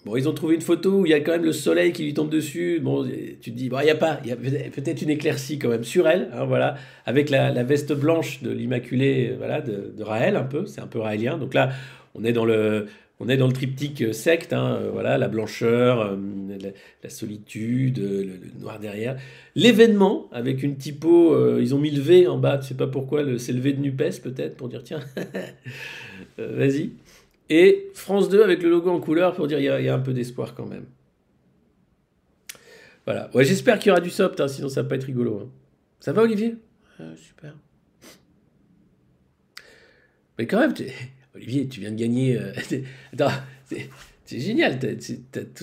[0.05, 2.03] bon, ils ont trouvé une photo où il y a quand même le soleil qui
[2.03, 2.79] lui tombe dessus.
[2.81, 3.05] Bon,
[3.41, 5.69] tu te dis, bon, il y a pas, il y a peut-être une éclaircie quand
[5.69, 6.75] même sur elle, voilà,
[7.05, 10.99] avec la, veste blanche de l'Immaculée, voilà, de, de Raël un peu, c'est un peu
[10.99, 11.37] raélien.
[11.37, 11.71] Donc là,
[12.15, 12.87] on est dans le,
[13.21, 16.17] on est dans le triptyque euh, secte, hein, euh, voilà, la blancheur, euh,
[17.03, 19.15] la, solitude, le, noir derrière.
[19.55, 23.23] L'événement, avec une typo, ils ont mis le V en bas, tu sais pas pourquoi,
[23.37, 25.01] c'est le V de NUPES peut-être, pour dire tiens,
[26.37, 26.91] vas-y.
[27.53, 30.13] Et France 2 avec le logo en couleur pour dire il y, a un peu
[30.13, 30.85] d'espoir quand même.
[33.03, 33.29] Voilà.
[33.33, 35.37] Ouais, j'espère qu'il y aura du soft, hein, sinon ça va pas être rigolo.
[35.37, 35.49] Hein.
[35.99, 36.55] Ça va Olivier?
[37.17, 37.53] Super.
[40.39, 40.73] Mais quand même,
[41.35, 42.39] Olivier, tu viens de gagner.
[42.39, 42.53] Euh,
[43.13, 43.31] attends,
[43.65, 44.79] c'est génial.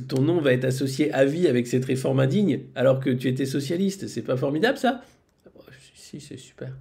[0.09, 3.47] ton nom va être associé à vie avec cette réforme indigne, alors que tu étais
[3.47, 4.09] socialiste.
[4.09, 5.03] C'est pas formidable, ça?
[5.95, 6.77] Si, c'est super.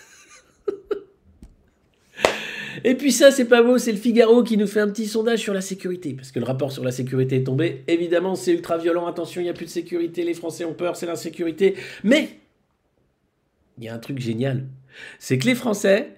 [2.84, 5.40] Et puis ça, c'est pas beau, c'est le Figaro qui nous fait un petit sondage
[5.40, 6.14] sur la sécurité.
[6.14, 7.84] Parce que le rapport sur la sécurité est tombé.
[7.88, 9.08] Évidemment, c'est ultra violent.
[9.08, 10.24] Attention, il n'y a plus de sécurité.
[10.24, 11.76] Les Français ont peur, c'est l'insécurité.
[12.04, 12.40] Mais
[13.78, 14.66] il y a un truc génial.
[15.20, 16.10] C'est que les Français,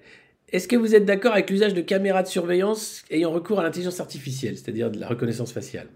[0.50, 4.00] est-ce que vous êtes d'accord avec l'usage de caméras de surveillance ayant recours à l'intelligence
[4.00, 5.88] artificielle, c'est-à-dire de la reconnaissance faciale?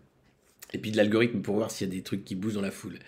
[0.73, 2.71] Et puis de l'algorithme pour voir s'il y a des trucs qui bougent dans la
[2.71, 2.99] foule.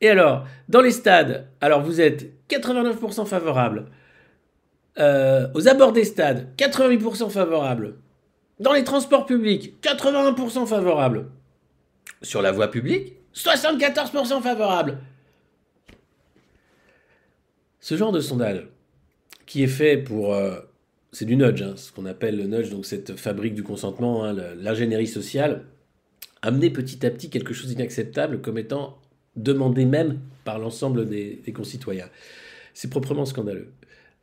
[0.00, 3.86] Et alors, dans les stades, alors vous êtes 89% favorable.
[4.98, 7.96] Euh, aux abords des stades, 88% favorable.
[8.58, 11.26] Dans les transports publics, 81% favorable.
[12.22, 14.98] Sur la voie publique, 74% favorable.
[17.78, 18.66] Ce genre de sondage,
[19.46, 20.34] qui est fait pour...
[20.34, 20.60] euh,
[21.12, 24.34] c'est du nudge, hein, ce qu'on appelle le nudge, donc cette fabrique du consentement, hein,
[24.56, 25.64] l'ingénierie sociale,
[26.42, 28.98] amener petit à petit quelque chose d'inacceptable comme étant
[29.36, 32.08] demandé même par l'ensemble des, des concitoyens.
[32.74, 33.72] C'est proprement scandaleux.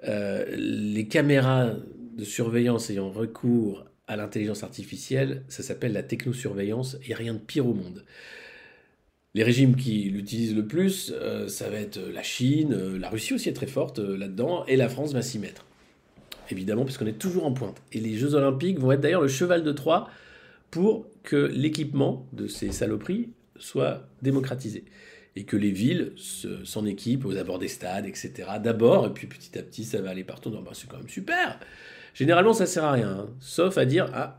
[0.04, 1.72] Euh, les caméras
[2.18, 7.34] de surveillance ayant recours à l'intelligence artificielle, ça s'appelle la technosurveillance, il n'y a rien
[7.34, 8.04] de pire au monde.
[9.34, 13.34] Les régimes qui l'utilisent le plus, euh, ça va être la Chine, euh, la Russie
[13.34, 15.66] aussi est très forte là-dedans, et la France va s'y mettre.
[16.50, 17.82] Évidemment, puisqu'on est toujours en pointe.
[17.91, 20.10] Et les Jeux Olympiques vont être d'ailleurs le cheval de Troie
[20.72, 24.86] pour que l'équipement de ces saloperies soit démocratisé.
[25.40, 28.32] Et que les villes se- s'en équipent aux abords des stades, etc.
[28.64, 30.50] D'abord, et puis petit à petit, ça va aller partout.
[30.50, 31.60] Bah, c'est quand même super
[32.16, 33.30] Généralement, ça sert à rien, hein.
[33.40, 34.36] sauf à dire Ah,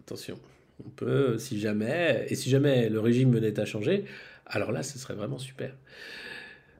[0.00, 0.36] attention,
[0.84, 4.04] on peut, si jamais, et si jamais le régime venait à changer,
[4.46, 5.76] alors là, ce serait vraiment super.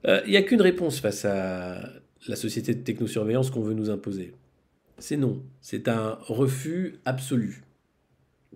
[0.09, 1.89] Euh, Il n'y a qu'une réponse face à
[2.27, 4.35] la société de technosurveillance qu'on veut nous imposer.
[4.99, 5.41] C'est non.
[5.61, 7.63] C'est un refus absolu.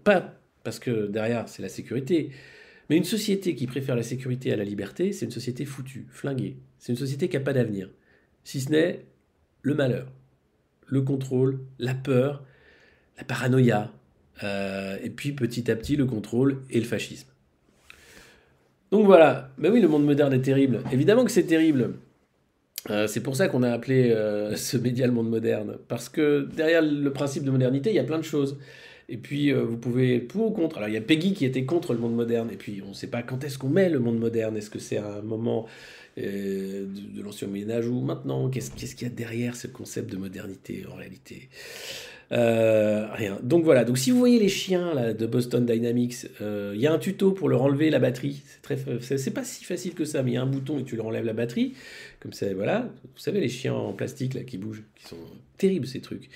[0.02, 0.34] Pas
[0.64, 2.30] parce que derrière, c'est la sécurité.
[2.88, 6.56] Mais une société qui préfère la sécurité à la liberté, c'est une société foutue, flinguée.
[6.78, 7.90] C'est une société qui n'a pas d'avenir.
[8.44, 9.04] Si ce n'est
[9.62, 10.06] le malheur,
[10.86, 12.44] le contrôle, la peur,
[13.18, 13.92] la paranoïa,
[14.44, 17.28] euh, et puis petit à petit le contrôle et le fascisme.
[18.92, 20.80] Donc voilà, ben oui, le monde moderne est terrible.
[20.92, 21.94] Évidemment que c'est terrible.
[22.90, 25.78] Euh, c'est pour ça qu'on a appelé euh, ce média le monde moderne.
[25.88, 28.58] Parce que derrière le principe de modernité, il y a plein de choses.
[29.08, 30.78] Et puis, euh, vous pouvez pour ou contre.
[30.78, 32.50] Alors, il y a Peggy qui était contre le monde moderne.
[32.52, 34.56] Et puis, on ne sait pas quand est-ce qu'on met le monde moderne.
[34.56, 35.66] Est-ce que c'est un moment
[36.18, 38.50] euh, de, l'ancien Moyen-Âge ou maintenant?
[38.50, 41.48] Qu'est-ce qu'il y a derrière ce concept de modernité en réalité?
[42.32, 43.38] Euh, Rien.
[43.44, 43.84] Donc voilà.
[43.84, 47.48] Donc, si vous voyez les chiens de Boston Dynamics, il y a un tuto pour
[47.48, 48.42] leur enlever la batterie.
[48.44, 50.96] C'est très, pas si facile que ça, mais il y a un bouton et tu
[50.96, 51.74] leur enlèves la batterie.
[52.18, 52.88] Comme ça, voilà.
[53.04, 55.16] Vous savez, les chiens en plastique là qui bougent, qui sont
[55.58, 56.28] terribles ces trucs.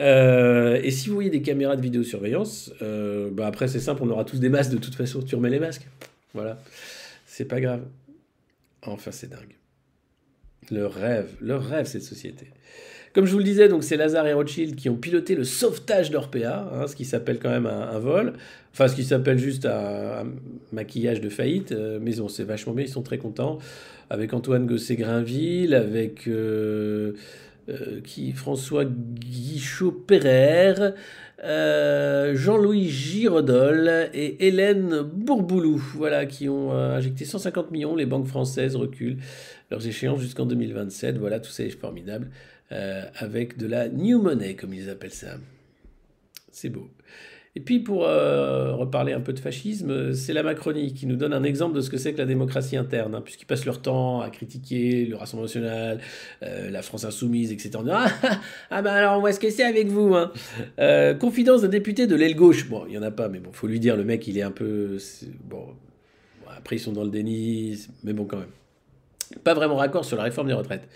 [0.00, 4.10] Euh, et si vous voyez des caméras de vidéosurveillance, euh, bah après c'est simple, on
[4.10, 5.22] aura tous des masques de toute façon.
[5.22, 5.86] Tu remets les masques.
[6.34, 6.58] Voilà.
[7.26, 7.82] C'est pas grave.
[8.86, 9.56] Enfin, c'est dingue.
[10.70, 12.46] Leur rêve, leur rêve, cette société.
[13.12, 16.10] Comme je vous le disais, donc c'est Lazare et Rothschild qui ont piloté le sauvetage
[16.10, 18.32] d'Orpea, hein, ce qui s'appelle quand même un, vol,
[18.72, 20.24] enfin ce qui s'appelle juste un,
[20.72, 23.58] maquillage de faillite, euh, mais bon, c'est vachement bien, ils sont très contents,
[24.08, 27.12] avec Antoine Gosset-Grainville, avec euh,
[27.68, 30.94] euh, qui, François Guichot-Perrer,
[31.44, 38.28] euh, Jean-Louis Giraudoll et Hélène Bourboulou, voilà, qui ont euh, injecté 150 millions, les banques
[38.28, 39.18] françaises reculent
[39.70, 42.30] leurs échéances jusqu'en 2027, voilà, tout ça est formidable
[42.70, 45.36] euh, avec de la new money, comme ils appellent ça.
[46.52, 46.88] C'est beau.
[47.54, 51.34] Et puis pour euh, reparler un peu de fascisme, c'est la Macronie qui nous donne
[51.34, 54.22] un exemple de ce que c'est que la démocratie interne, hein, puisqu'ils passent leur temps
[54.22, 56.00] à critiquer le Rassemblement national,
[56.42, 57.72] euh, la France insoumise, etc.
[57.90, 58.06] Ah,
[58.70, 60.14] ah, ben alors on voit ce que c'est avec vous.
[60.14, 60.32] Hein.
[60.78, 62.70] Euh, confidence d'un député de l'aile gauche.
[62.70, 64.42] Bon, il n'y en a pas, mais bon, faut lui dire, le mec, il est
[64.42, 64.98] un peu...
[64.98, 65.66] c'est- Bon,
[66.56, 68.48] après ils sont dans le déni, mais bon quand même.
[69.44, 70.88] Pas vraiment raccord sur la réforme des retraites.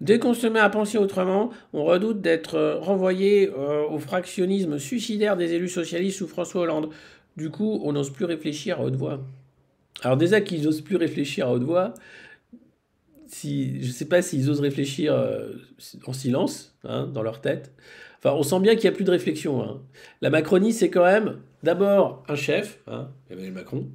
[0.00, 4.78] Dès qu'on se met à penser autrement, on redoute d'être euh, renvoyé euh, au fractionnisme
[4.78, 6.90] suicidaire des élus socialistes sous François Hollande.
[7.36, 9.20] Du coup, on n'ose plus réfléchir à haute voix.
[10.02, 11.94] Alors déjà qu'ils n'osent plus réfléchir à haute voix,
[13.26, 15.52] si, je ne sais pas s'ils osent réfléchir euh,
[16.06, 17.72] en silence, hein, dans leur tête.
[18.18, 19.62] Enfin, on sent bien qu'il n'y a plus de réflexion.
[19.62, 19.80] hein.
[20.20, 23.86] La Macronie, c'est quand même d'abord un chef, hein, Emmanuel Macron.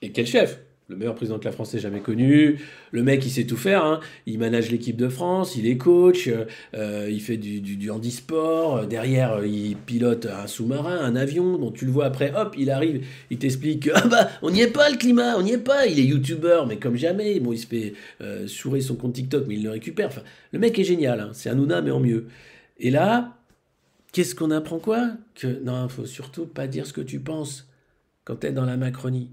[0.00, 0.60] Et quel chef?
[0.88, 2.58] Le meilleur président que la France ait jamais connu.
[2.92, 3.84] Le mec, il sait tout faire.
[3.84, 4.00] hein.
[4.26, 6.30] Il manage l'équipe de France, il est coach,
[6.74, 8.86] euh, il fait du, du, handisport.
[8.86, 12.70] Derrière, euh, il pilote un sous-marin, un avion, dont tu le vois après, hop, il
[12.70, 15.58] arrive, il t'explique que, ah bah, on n'y est pas le climat, on n'y est
[15.58, 15.86] pas.
[15.86, 17.38] Il est youtubeur, mais comme jamais.
[17.38, 20.10] Bon, il se fait euh, sourer son compte TikTok, mais il le récupère.
[20.52, 21.20] Le mec est génial.
[21.20, 21.30] hein.
[21.34, 22.28] C'est Hanouna, mais en mieux.
[22.80, 23.36] Et là,
[24.12, 25.10] qu'est-ce qu'on apprend quoi?
[25.34, 27.68] Que non, faut surtout pas dire ce que tu penses
[28.24, 29.30] quand t'es dans la Macronie.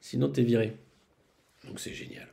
[0.00, 0.76] Sinon, t'es viré.
[1.66, 2.28] Donc c'est génial.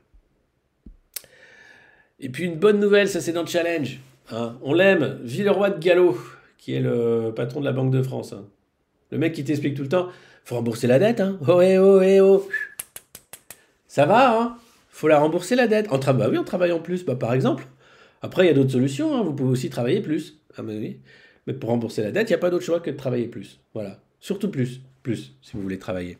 [2.19, 3.99] Et puis une bonne nouvelle, ça c'est dans le challenge.
[4.31, 4.57] hein.
[4.61, 5.19] On l'aime.
[5.23, 6.17] Villeroy de Gallo,
[6.57, 8.33] qui est le patron de la Banque de France.
[8.33, 8.45] hein.
[9.11, 10.09] Le mec qui t'explique tout le temps
[10.49, 11.19] faut rembourser la dette.
[11.19, 11.37] Hein.
[11.47, 12.49] Oh, eh, oh, eh, oh.
[13.87, 14.57] Ça va, hein
[14.89, 15.91] Faut la rembourser la dette.
[15.91, 17.67] En bah oui, en travaillant plus, bah, par exemple.
[18.23, 19.15] Après, il y a d'autres solutions.
[19.15, 19.21] hein.
[19.21, 20.39] Vous pouvez aussi travailler plus.
[20.57, 21.01] Ah, mais oui.
[21.45, 23.59] Mais pour rembourser la dette, il n'y a pas d'autre choix que de travailler plus.
[23.75, 24.01] Voilà.
[24.19, 24.81] Surtout plus.
[25.03, 26.17] Plus, si vous voulez travailler.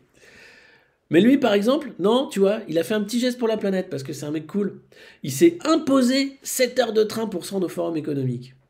[1.10, 3.56] Mais lui, par exemple, non, tu vois, il a fait un petit geste pour la
[3.56, 4.80] planète parce que c'est un mec cool.
[5.22, 8.54] Il s'est imposé 7 heures de train pour se rendre au forum économique.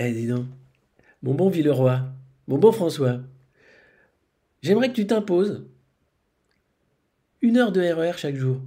[0.00, 0.46] Eh, dis donc.
[1.24, 2.02] Mon bon Villeroy,
[2.46, 3.18] mon bon François,
[4.62, 5.66] j'aimerais que tu t'imposes
[7.42, 8.60] une heure de RER chaque jour.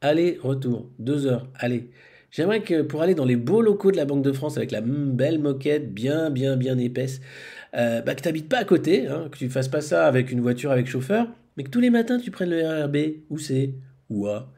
[0.00, 1.90] Aller, retour, deux heures, allez.
[2.32, 4.80] J'aimerais que pour aller dans les beaux locaux de la Banque de France avec la
[4.80, 7.20] belle moquette bien, bien, bien épaisse,
[7.74, 10.32] euh, bah, que tu n'habites pas à côté, hein, que tu fasses pas ça avec
[10.32, 12.96] une voiture avec chauffeur, mais que tous les matins tu prennes le RRB,
[13.28, 13.74] ou C,
[14.08, 14.50] ou A,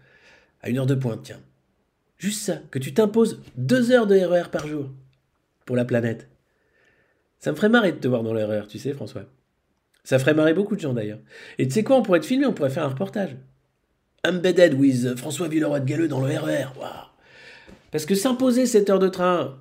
[0.62, 1.41] à une heure de pointe, tiens.
[2.16, 4.91] Juste ça, que tu t'imposes deux heures de RER par jour
[5.66, 6.29] pour la planète.
[7.41, 9.25] Ça me ferait marrer de te voir dans le RER, tu sais, François.
[10.05, 11.20] Ça ferait marrer beaucoup de gens d'ailleurs.
[11.59, 13.37] Et tu sais quoi, on pourrait te filmer, on pourrait faire un reportage.
[14.25, 16.68] Embedded with François Villeroy de Galleux dans le RER.
[16.79, 17.14] Waouh
[17.95, 19.55] Parce que s'imposer 7 heures de train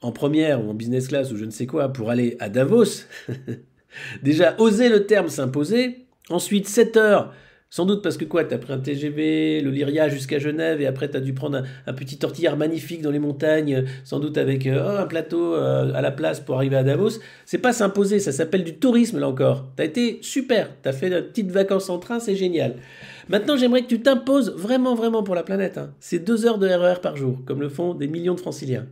[0.00, 3.04] en première ou en business class ou je ne sais quoi pour aller à Davos,
[4.22, 7.34] déjà oser le terme s'imposer, ensuite 7 heures,
[7.68, 11.08] sans doute parce que quoi, t'as pris un TGV, le Lyria jusqu'à Genève et après
[11.08, 14.98] t'as dû prendre un, petit tortillard magnifique dans les montagnes, sans doute avec euh, oh,
[14.98, 17.20] un plateau euh, à la place pour arriver à Davos.
[17.44, 19.66] C'est pas s'imposer, ça s'appelle du tourisme là encore.
[19.76, 22.76] T'as été super, t'as fait de petites vacances en train, c'est génial.
[23.30, 25.78] Maintenant, j'aimerais que tu t'imposes vraiment, vraiment pour la planète.
[25.78, 25.94] Hein.
[26.00, 28.88] C'est deux heures de RER par jour, comme le font des millions de franciliens.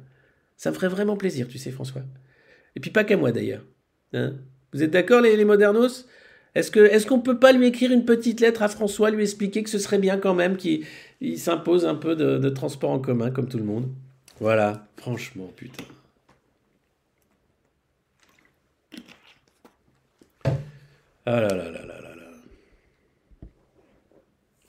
[0.56, 2.02] Ça me ferait vraiment plaisir, tu sais, François.
[2.76, 3.64] Et puis pas qu'à moi d'ailleurs.
[4.12, 4.34] Hein
[4.72, 6.06] Vous êtes d'accord, les, modernos?
[6.54, 9.64] Est-ce que est-ce qu'on peut pas lui écrire une petite lettre à François, lui expliquer
[9.64, 10.84] que ce serait bien quand même qu'il
[11.20, 13.88] il s'impose un peu de, de transport en commun, comme tout le monde?
[14.38, 15.82] Voilà, franchement, putain.
[21.26, 21.97] Ah là là là là.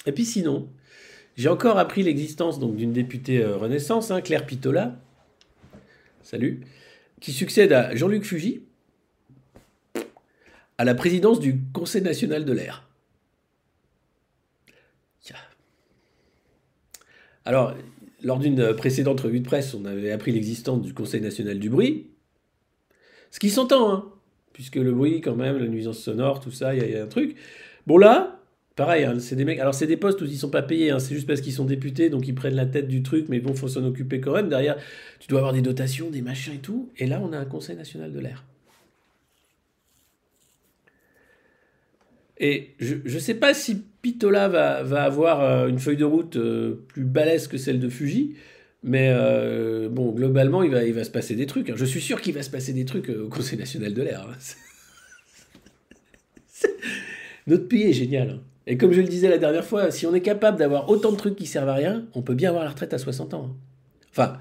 [0.09, 0.67] Et puis sinon,
[1.37, 4.99] j'ai encore appris l'existence d'une députée euh, Renaissance, hein, Claire Pitola,
[6.23, 6.61] salut,
[7.21, 8.63] qui succède à Jean-Luc Fugy
[10.79, 12.89] à la présidence du Conseil national de l'air.
[17.45, 17.75] Alors,
[18.23, 22.07] lors d'une précédente revue de presse, on avait appris l'existence du Conseil national du bruit,
[23.29, 24.11] ce qui s'entend, hein,
[24.53, 27.35] puisque le bruit, quand même, la nuisance sonore, tout ça, il y a un truc.
[27.85, 28.38] Bon là,
[28.79, 29.59] pareil, hein, c'est des.
[29.59, 31.65] Alors c'est des postes où ils sont pas payés, hein, c'est juste parce qu'ils sont
[31.65, 34.47] députés, donc ils prennent la tête du truc, mais bon, faut s'en occuper quand même.
[34.47, 34.77] Derrière,
[35.19, 36.89] tu dois avoir des dotations, des machins et tout.
[36.97, 38.45] Et là, on a un Conseil national de l'air.
[42.37, 46.85] Et je ne sais pas si Pitola va, avoir euh, une feuille de route euh,
[46.87, 48.35] plus balèze que celle de Fuji,
[48.81, 51.69] mais euh, bon, globalement, il va, il se passer des trucs.
[51.69, 51.75] hein.
[51.75, 54.25] Je suis sûr qu'il va se passer des trucs au Conseil national de l'air.
[57.47, 58.39] Notre pays est génial.
[58.69, 61.17] Et comme je le disais la dernière fois, si on est capable d'avoir autant de
[61.17, 63.49] trucs qui servent à rien, on peut bien avoir la retraite à 60 ans.
[63.49, 63.55] hein.
[64.11, 64.37] Enfin,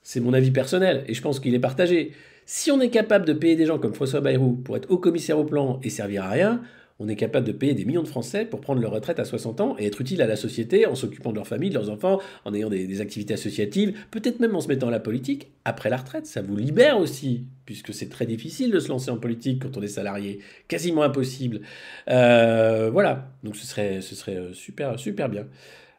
[0.00, 2.12] c'est mon avis personnel, et je pense qu'il est partagé.
[2.46, 5.40] Si on est capable de payer des gens comme François Bayrou pour être haut commissaire
[5.40, 6.62] au plan et servir à rien,
[7.00, 9.60] on est capable de payer des millions de Français pour prendre leur retraite à 60
[9.60, 12.20] ans et être utile à la société en s'occupant de leur famille, de leurs enfants,
[12.44, 15.98] en ayant des, activités associatives, peut-être même en se mettant à la politique après la
[15.98, 16.26] retraite.
[16.26, 19.82] Ça vous libère aussi, puisque c'est très difficile de se lancer en politique quand on
[19.82, 21.60] est salarié, quasiment impossible.
[22.08, 25.46] Euh, voilà, donc ce serait, ce serait euh, super, super bien.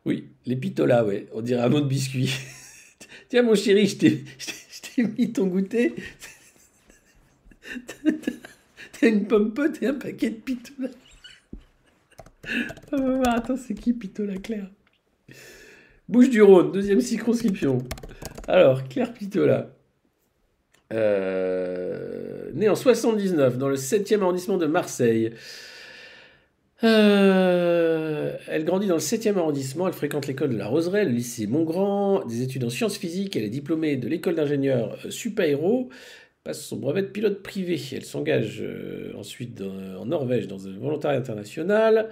[0.03, 2.33] Oui, les pitolas, ouais, on dirait un mot de biscuit.
[3.29, 5.95] Tiens, mon chéri, je t'ai mis ton goûter.
[8.99, 10.89] T'as une pomme pote et un paquet de pitolas.
[12.91, 14.69] On attends, c'est qui Pitola Claire?
[16.09, 17.77] Bouche du Rhône, deuxième circonscription.
[18.47, 19.69] Alors, Claire Pitola.
[20.91, 25.31] Euh, née en 79 dans le 7e arrondissement de Marseille.
[26.83, 31.45] Euh, elle grandit dans le 7e arrondissement, elle fréquente l'école de la Roseraie, le lycée
[31.45, 35.89] Montgrand, des études en sciences physiques, elle est diplômée de l'école d'ingénieur euh, Supaéro,
[36.49, 37.79] passe son brevet de pilote privé.
[37.91, 42.09] Elle s'engage euh, ensuite en Norvège dans un volontariat international,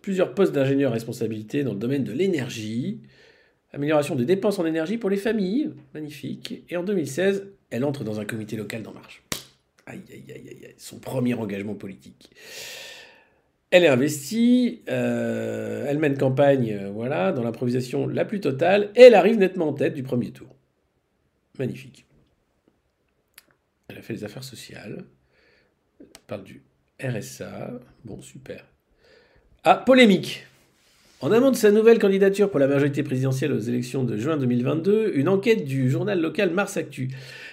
[0.00, 3.00] plusieurs postes d'ingénieur responsabilité dans le domaine de l'énergie,
[3.72, 8.20] amélioration des dépenses en énergie pour les familles, magnifique, et en 2016, elle entre dans
[8.20, 9.24] un comité local d'En Marche.
[9.86, 12.30] Aïe, aïe, aïe, aïe, aïe, son premier engagement politique.
[13.72, 19.02] Elle est investie, euh, elle mène campagne euh, voilà, dans l'improvisation la plus totale, et
[19.02, 20.54] elle arrive nettement en tête du premier tour.
[21.58, 22.05] Magnifique.
[23.88, 25.04] Elle a fait les affaires sociales,
[26.00, 26.62] elle parle du
[27.02, 27.72] RSA,
[28.04, 28.64] bon, super.
[29.64, 30.46] Ah, polémique.
[31.20, 35.12] En amont de sa nouvelle candidature pour la majorité présidentielle aux élections de juin 2022,
[35.14, 37.08] une enquête du journal local Mars Actu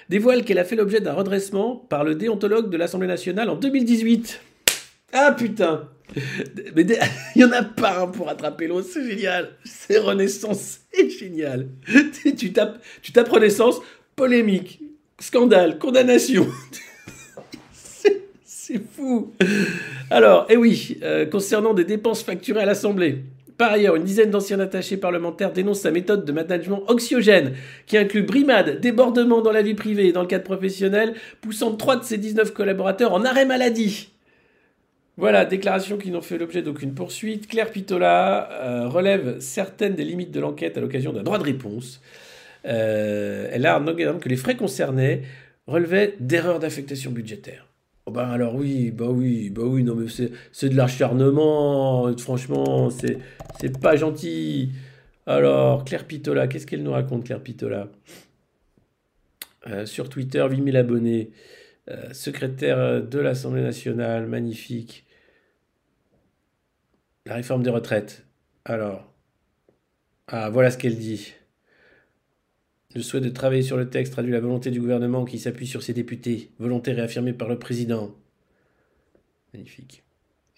[0.09, 4.41] dévoile qu'elle a fait l'objet d'un redressement par le déontologue de l'Assemblée nationale en 2018.
[5.13, 5.89] Ah putain
[6.75, 6.85] Mais
[7.35, 9.51] il y en a pas un pour attraper l'autre, c'est génial.
[9.63, 11.69] C'est Renaissance, c'est génial.
[12.37, 13.79] Tu tapes, tu tapes Renaissance,
[14.15, 14.81] polémique,
[15.19, 16.47] scandale, condamnation.
[17.73, 19.33] C'est- fou.
[20.09, 23.23] Alors, eh oui, euh, concernant des dépenses facturées à l'Assemblée.
[23.57, 27.53] Par ailleurs, une dizaine d'anciens attachés parlementaires dénoncent sa méthode de management anxiogène,
[27.85, 31.95] qui inclut brimade, débordement dans la vie privée et dans le cadre professionnel, poussant trois
[31.97, 34.09] de ses 19 collaborateurs en arrêt maladie.
[35.17, 37.47] Voilà, déclarations qui n'ont fait l'objet d'aucune poursuite.
[37.47, 42.01] Claire Pitola euh, relève certaines des limites de l'enquête à l'occasion d'un droit de réponse.
[42.65, 45.23] Euh, elle a notamment que les frais concernés
[45.67, 47.67] relevaient d'erreurs d'affectation budgétaire.
[48.05, 53.17] Oh bah alors oui, bah oui, bah oui, non mais c'est, de l'acharnement, franchement, c'est,
[53.59, 54.71] c'est pas gentil.
[55.25, 57.87] Alors, Claire Pitola, qu'est-ce qu'elle nous raconte, Claire Pitola?
[59.67, 61.31] Euh, Sur Twitter, 8000 abonnés,
[61.89, 65.05] euh, secrétaire de l'Assemblée nationale, magnifique.
[67.25, 68.25] La réforme des retraites.
[68.65, 69.13] Alors,
[70.27, 71.33] ah, voilà ce qu'elle dit.
[72.95, 75.81] Le souhait de travailler sur le texte traduit la volonté du gouvernement qui s'appuie sur
[75.81, 78.13] ses députés, volonté réaffirmée par le président.
[79.53, 80.03] Magnifique.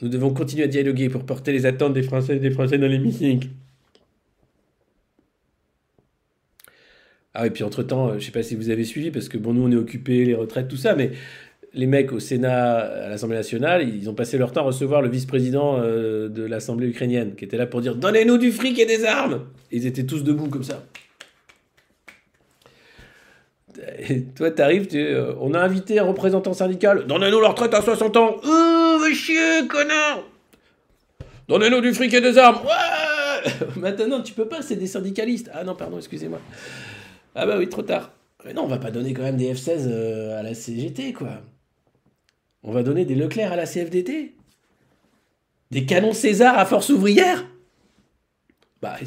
[0.02, 2.88] Nous devons continuer à dialoguer pour porter les attentes des Français et des Français dans
[2.88, 3.48] l'hémicycle.
[7.34, 9.54] Ah et puis entre-temps, euh, je sais pas si vous avez suivi, parce que bon,
[9.54, 11.12] nous on est occupés, les retraites, tout ça, mais
[11.74, 15.10] les mecs au Sénat, à l'Assemblée nationale, ils ont passé leur temps à recevoir le
[15.10, 19.04] vice-président euh, de l'Assemblée ukrainienne, qui était là pour dire «Donnez-nous du fric et des
[19.04, 20.86] armes!» Ils étaient tous debout comme ça.
[24.36, 27.06] Toi, t'arrives, euh, on a invité un représentant syndical.
[27.08, 28.36] Donnez-nous la retraite à 60 ans.
[28.44, 30.24] Oh, va chier, connard
[31.48, 32.60] Donnez-nous du fric et des armes.
[33.76, 35.50] Maintenant, tu peux pas, c'est des syndicalistes.
[35.54, 36.40] Ah non, pardon, excusez-moi.
[37.36, 38.12] Ah bah oui, trop tard.
[38.46, 41.42] Mais non, on va pas donner quand même des F-16 euh, à la CGT, quoi.
[42.64, 44.34] On va donner des Leclerc à la CFDT.
[45.72, 47.46] Des canons César à Force ouvrière.
[48.86, 48.98] Bah.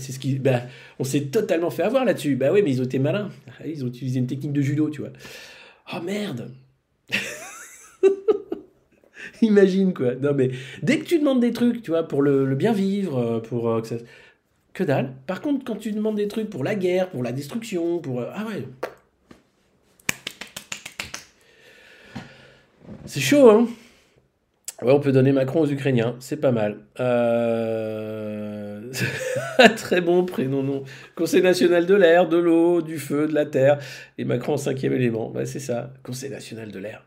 [0.41, 0.63] Bah,
[0.99, 2.35] on s'est totalement fait avoir là-dessus.
[2.37, 3.31] Bah oui, mais ils ont été malins.
[3.61, 5.11] Ah, Ils ont utilisé une technique de judo, tu vois.
[5.95, 6.51] Oh merde
[9.43, 10.15] Imagine quoi.
[10.17, 10.51] Non mais
[10.83, 13.69] dès que tu demandes des trucs, tu vois, pour le, le bien vivre, euh, pour
[13.71, 13.97] euh, que ça.
[14.73, 15.15] Que dalle.
[15.27, 18.21] Par contre, quand tu demandes des trucs pour la guerre, pour la destruction, pour.
[18.21, 18.65] euh, Ah ouais.
[23.07, 23.69] C'est chaud, hein
[24.83, 26.79] Ouais, on peut donner Macron aux Ukrainiens, c'est pas mal.
[27.01, 28.58] Euh...
[29.77, 30.85] Très bon prénom, non.
[31.15, 33.79] Conseil national de l'air, de l'eau, du feu, de la terre.
[34.19, 35.31] Et Macron cinquième élément.
[35.33, 37.05] Ouais, c'est ça, Conseil national de l'air.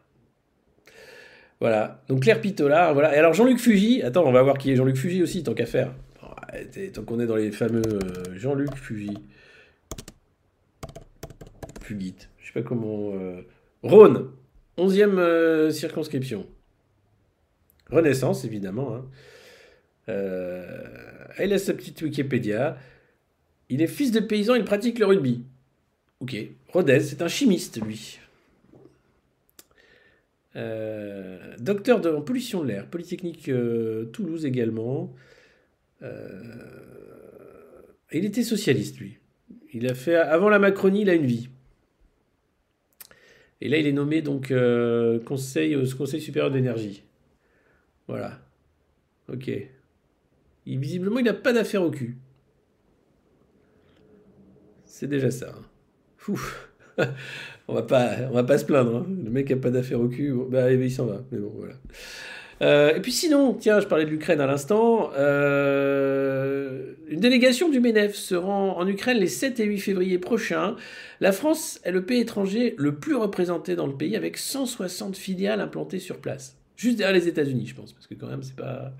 [1.59, 2.01] Voilà.
[2.07, 3.15] Donc Claire Pitola, voilà.
[3.15, 5.65] Et alors Jean-Luc Fugy, attends, on va voir qui est Jean-Luc Fugy aussi, tant qu'à
[5.65, 5.93] faire.
[6.93, 9.17] Tant qu'on est dans les fameux euh, Jean-Luc Fugy.
[11.81, 13.11] Fugit, je sais pas comment.
[13.13, 13.41] euh,
[13.83, 14.29] Rhône,
[14.77, 16.45] 11e euh, circonscription.
[17.89, 18.95] Renaissance, évidemment.
[18.95, 19.05] Hein.
[20.11, 20.77] Euh,
[21.37, 22.77] elle a sa petite Wikipédia.
[23.69, 25.43] Il est fils de paysan, il pratique le rugby.
[26.19, 26.35] Ok.
[26.69, 28.19] Rodez, c'est un chimiste, lui.
[30.57, 35.13] Euh, docteur en pollution de l'air, Polytechnique euh, Toulouse également.
[38.11, 39.17] Il était socialiste, lui.
[39.71, 41.47] Il a fait, avant la Macronie, il a une vie.
[43.61, 44.51] Et là, il est nommé donc
[45.25, 47.03] conseil, Conseil supérieur d'énergie.
[48.07, 48.41] Voilà.
[49.31, 49.49] Ok.
[50.77, 52.17] Visiblement, il n'a pas d'affaire au cul.
[54.85, 55.53] C'est déjà ça.
[56.27, 56.33] hein.
[57.67, 58.97] On va pas, on va pas se plaindre.
[58.97, 59.05] hein.
[59.23, 60.33] Le mec a pas d'affaire au cul.
[60.49, 61.21] Bah, il s'en va.
[61.31, 61.75] Mais bon, voilà.
[62.61, 65.11] Euh, et puis sinon, tiens, je parlais de l'Ukraine à l'instant.
[65.17, 70.75] euh, une délégation du MENEF se rend en Ukraine les 7 et 8 février prochains.
[71.21, 75.61] La France est le pays étranger le plus représenté dans le pays avec 160 filiales
[75.61, 76.57] implantées sur place.
[76.75, 78.91] Juste derrière les États-Unis, je pense, parce que quand même, c'est pas.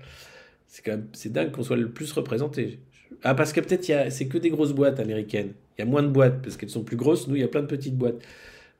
[0.72, 2.78] C'est quand même c'est dingue qu'on soit le plus représenté.
[3.22, 5.52] Ah, parce que peut-être c'est que des grosses boîtes américaines.
[5.76, 7.28] Il y a moins de boîtes parce qu'elles sont plus grosses.
[7.28, 8.22] Nous, il y a plein de petites boîtes.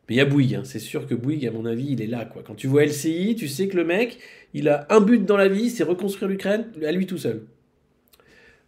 [0.09, 0.62] Mais il y a Bouygues, hein.
[0.64, 2.24] c'est sûr que Bouygues, à mon avis, il est là.
[2.24, 2.43] Quoi.
[2.43, 4.18] Quand tu vois LCI, tu sais que le mec,
[4.55, 7.45] il a un but dans la vie, c'est reconstruire l'Ukraine à lui tout seul.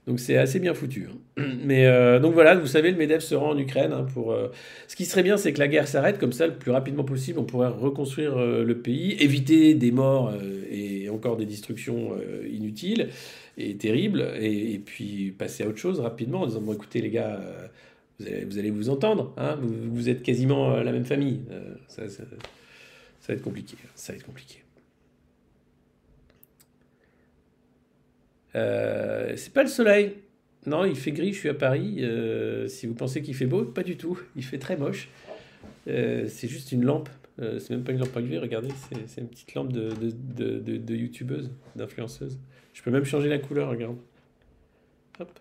[0.06, 1.08] Donc c'est assez bien foutu.
[1.10, 1.42] hein.
[1.64, 3.92] Mais euh, donc voilà, vous savez, le MEDEF se rend en Ukraine.
[3.92, 4.48] hein, pour, euh,
[4.86, 7.38] Ce qui serait bien, c'est que la guerre s'arrête, comme ça, le plus rapidement possible,
[7.38, 10.32] on pourrait reconstruire euh, le pays, éviter des morts
[10.70, 12.12] et encore des destructions
[12.50, 13.08] inutiles
[13.56, 17.40] et terribles, et, puis passer à autre chose rapidement en disant, bon écoutez les gars,
[18.18, 21.40] vous, allez, vous entendre, hein, vous, êtes quasiment la même famille.
[21.88, 22.24] Ça- ça
[23.28, 23.76] va être compliqué.
[23.94, 24.63] Ça va être compliqué.
[28.56, 30.14] Euh, c'est pas le soleil.
[30.66, 31.96] Non, il fait gris, je suis à Paris.
[32.00, 34.18] Euh, si vous pensez qu'il fait beau, pas du tout.
[34.36, 35.08] Il fait très moche.
[35.88, 37.08] Euh, c'est juste une lampe.
[37.38, 38.68] C'est même pas une lampe à UV, regardez.
[39.08, 42.38] C'est, une petite lampe de, de, youtubeuse, d'influenceuse.
[42.72, 43.96] Je peux même changer la couleur, regarde.
[45.18, 45.40] Hop.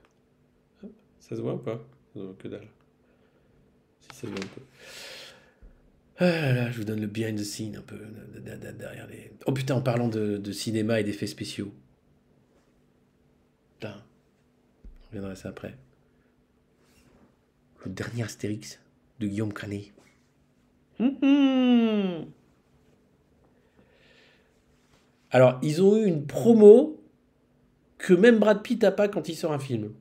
[0.83, 0.91] Hop.
[1.19, 1.85] Ça se voit ou pas?
[2.39, 2.67] Que dalle.
[4.01, 4.61] Si ça se voit un peu.
[6.17, 8.71] Ah là là, je vous donne le behind the scene un peu de- de- de-
[8.71, 9.31] derrière les.
[9.45, 11.73] Oh putain, en parlant de cinéma et d'effets spéciaux.
[13.89, 15.75] On reviendra à ça après.
[17.85, 18.79] Le dernier Astérix
[19.19, 19.91] de Guillaume Canet.
[20.99, 22.27] Mhm.
[25.31, 27.01] Alors, ils ont eu une promo
[27.97, 29.91] que même Brad Pitt n'a pas quand il sort un film.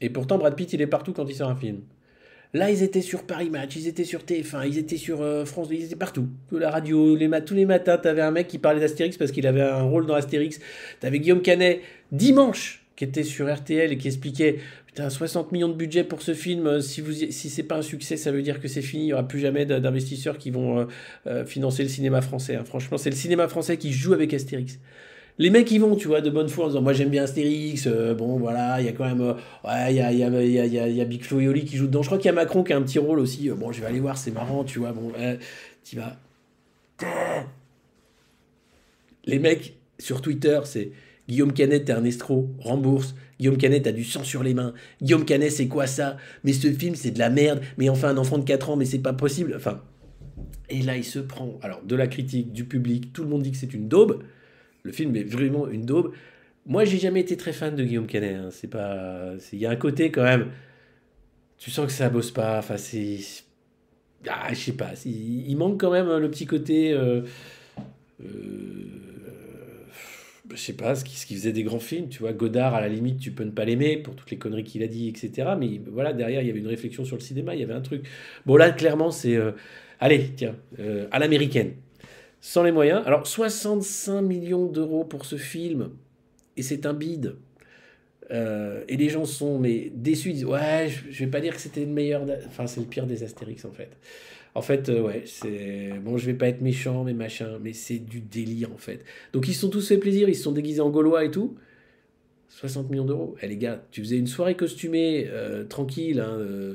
[0.00, 1.80] Et pourtant, Brad Pitt, il est partout quand il sort un film.
[2.54, 5.68] Là, ils étaient sur Paris Match, ils étaient sur TF1, ils étaient sur euh, France,
[5.70, 6.28] ils étaient partout.
[6.50, 9.82] La radio, tous les matins, t'avais un mec qui parlait d'Astérix parce qu'il avait un
[9.82, 10.60] rôle dans Astérix.
[11.00, 11.80] T'avais Guillaume Canet,
[12.12, 16.34] dimanche, qui était sur RTL et qui expliquait Putain, 60 millions de budget pour ce
[16.34, 18.82] film, euh, si, vous, y- si c'est pas un succès, ça veut dire que c'est
[18.82, 20.84] fini, il n'y aura plus jamais d'investisseurs qui vont euh,
[21.26, 22.56] euh, financer le cinéma français.
[22.56, 22.64] hein.
[22.66, 24.78] Franchement, c'est le cinéma français qui joue avec Astérix.
[25.38, 27.88] Les mecs, ils vont, tu vois, de bonne foi en disant Moi, j'aime bien Astérix,
[28.18, 29.22] bon, voilà, il y a quand même.
[29.22, 31.78] ouais, il y a, y, a, y, y a- y Big Flo et Oli qui
[31.78, 32.02] jouent dedans.
[32.02, 33.48] Je crois qu'il y a Macron qui a un petit rôle aussi.
[33.48, 35.10] Bon, je vais aller voir, c'est marrant, tu vois, bon,
[35.84, 36.18] tu vas.
[39.24, 40.90] Les mecs, sur Twitter, c'est
[41.28, 43.14] Guillaume Canet, t'es un escroc, rembourse.
[43.38, 44.74] Guillaume Canet, t'as du sang sur les mains.
[45.00, 46.16] Guillaume Canet, c'est quoi ça?
[46.44, 47.60] Mais ce film, c'est de la merde.
[47.78, 49.54] Mais enfin, un enfant de 4 ans, mais c'est pas possible.
[49.56, 49.82] Enfin.
[50.68, 53.50] Et là, il se prend, alors, de la critique, du public, tout le monde dit
[53.50, 54.22] que c'est une daube.
[54.84, 56.12] Le film est vraiment une daube.
[56.66, 58.36] Moi, j'ai jamais été très fan de Guillaume Canet.
[58.36, 58.48] hein.
[58.50, 59.32] C'est pas.
[59.52, 60.48] Il y a un côté quand même.
[61.58, 62.58] Tu sens que ça bosse pas.
[62.58, 63.18] Enfin, c'est.
[64.28, 64.92] Ah, je sais pas.
[65.04, 66.92] Il manque quand même le petit côté.
[66.92, 67.22] euh,
[68.24, 68.26] euh,
[70.54, 73.18] je sais pas, ce qui, faisait des grands films, tu vois, Godard, à la limite,
[73.18, 75.52] tu peux ne pas l'aimer pour toutes les conneries qu'il a dit, etc.
[75.58, 77.80] Mais voilà, derrière, il y avait une réflexion sur le cinéma, il y avait un
[77.80, 78.06] truc.
[78.46, 79.36] Bon, là, clairement, c'est.
[79.36, 79.52] euh,
[80.00, 81.72] allez, tiens, euh, à l'américaine.
[82.40, 83.02] Sans les moyens.
[83.06, 85.90] Alors, 65 millions d'euros pour ce film,
[86.56, 87.36] et c'est un bide.
[88.30, 91.54] Euh, et les gens sont mais déçus, ils disent ouais, je, je vais pas dire
[91.54, 93.90] que c'était le meilleur, enfin c'est le pire des Astérix en fait.
[94.54, 97.98] En fait, euh, ouais, c'est bon, je vais pas être méchant, mais machin, mais c'est
[97.98, 99.04] du délire en fait.
[99.32, 101.56] Donc ils se sont tous fait plaisir, ils se sont déguisés en gaulois et tout.
[102.48, 103.34] 60 millions d'euros.
[103.42, 106.74] Eh les gars, tu faisais une soirée costumée euh, tranquille hein, euh,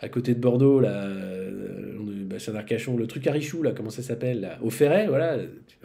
[0.00, 1.06] à côté de Bordeaux, là,
[2.28, 5.38] bassin d'Arcachon, le truc à Richou, là, comment ça s'appelle Au Ferret, voilà,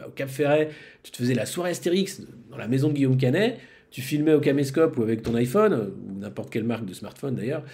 [0.06, 0.70] au Cap Ferret,
[1.02, 3.58] tu te faisais la soirée Astérix dans la maison de Guillaume Canet,
[3.90, 7.64] tu filmais au caméscope ou avec ton iPhone, ou n'importe quelle marque de smartphone d'ailleurs,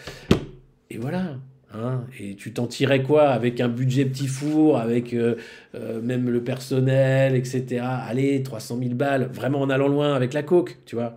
[0.89, 1.37] et voilà.
[1.73, 5.37] Hein, et tu t'en tirais quoi avec un budget petit four, avec euh,
[5.77, 7.83] euh, même le personnel, etc.
[7.83, 11.16] Allez, 300 000 balles, vraiment en allant loin avec la coke, tu vois.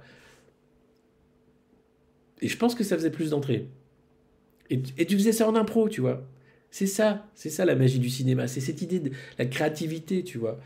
[2.41, 3.67] Et je pense que ça faisait plus d'entrées.
[4.69, 6.23] Et, tu faisais ça en impro, tu vois.
[6.69, 10.37] C'est ça, c'est ça la magie du cinéma, c'est cette idée de la créativité, tu
[10.37, 10.59] vois.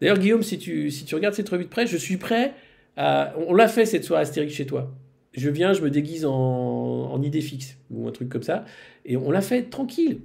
[0.00, 2.54] D'ailleurs, Guillaume, si tu, si tu regardes cette revue de presse, je suis prêt
[2.96, 3.34] à...
[3.48, 4.92] On l'a fait cette soirée Astérix chez toi.
[5.36, 8.64] Je viens, je me déguise en, idée fixe, ou un truc comme ça,
[9.04, 10.20] et on l'a fait tranquille.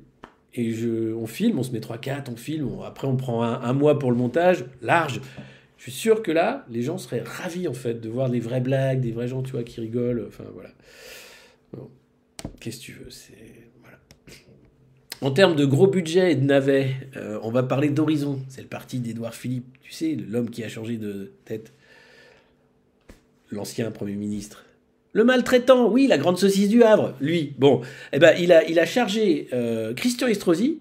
[0.54, 4.00] Et je, on filme, on se met 3-4, on filme, après on prend un, mois
[4.00, 5.22] pour le montage, large.
[5.78, 8.62] Je suis sûr que là, les gens seraient ravis en fait de voir des vraies
[8.62, 10.26] blagues, des vrais gens, tu vois, qui rigolent.
[10.28, 10.70] Enfin voilà.
[12.60, 13.10] Qu'est-ce que tu veux.
[15.22, 18.42] En termes de gros budget et de navets, euh, on va parler d'Horizon.
[18.48, 19.78] C'est le parti d'Édouard Philippe.
[19.82, 21.74] Tu sais, l'homme qui a changé de tête.
[23.52, 24.66] L'ancien Premier ministre.
[25.12, 27.54] Le maltraitant, oui, la grande saucisse du Havre, lui.
[27.58, 27.82] Bon,
[28.14, 30.80] eh ben, il, a, il a chargé euh, Christian Estrosi.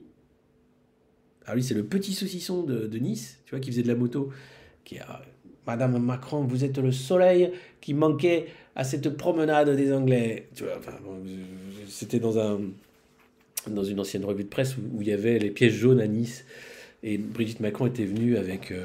[1.45, 4.31] Alors lui, c'est le petit saucisson de, Nice, tu vois, qui faisait de la moto.
[4.85, 5.23] Qui a,
[5.67, 10.49] Madame Macron, vous êtes le soleil qui manquait à cette promenade des Anglais.
[10.55, 10.79] Tu vois,
[11.89, 12.61] c'était dans, un,
[13.67, 16.45] dans une ancienne revue de presse où, il y avait les pièges jaunes à Nice.
[17.03, 18.85] Et Brigitte Macron était venue avec, euh,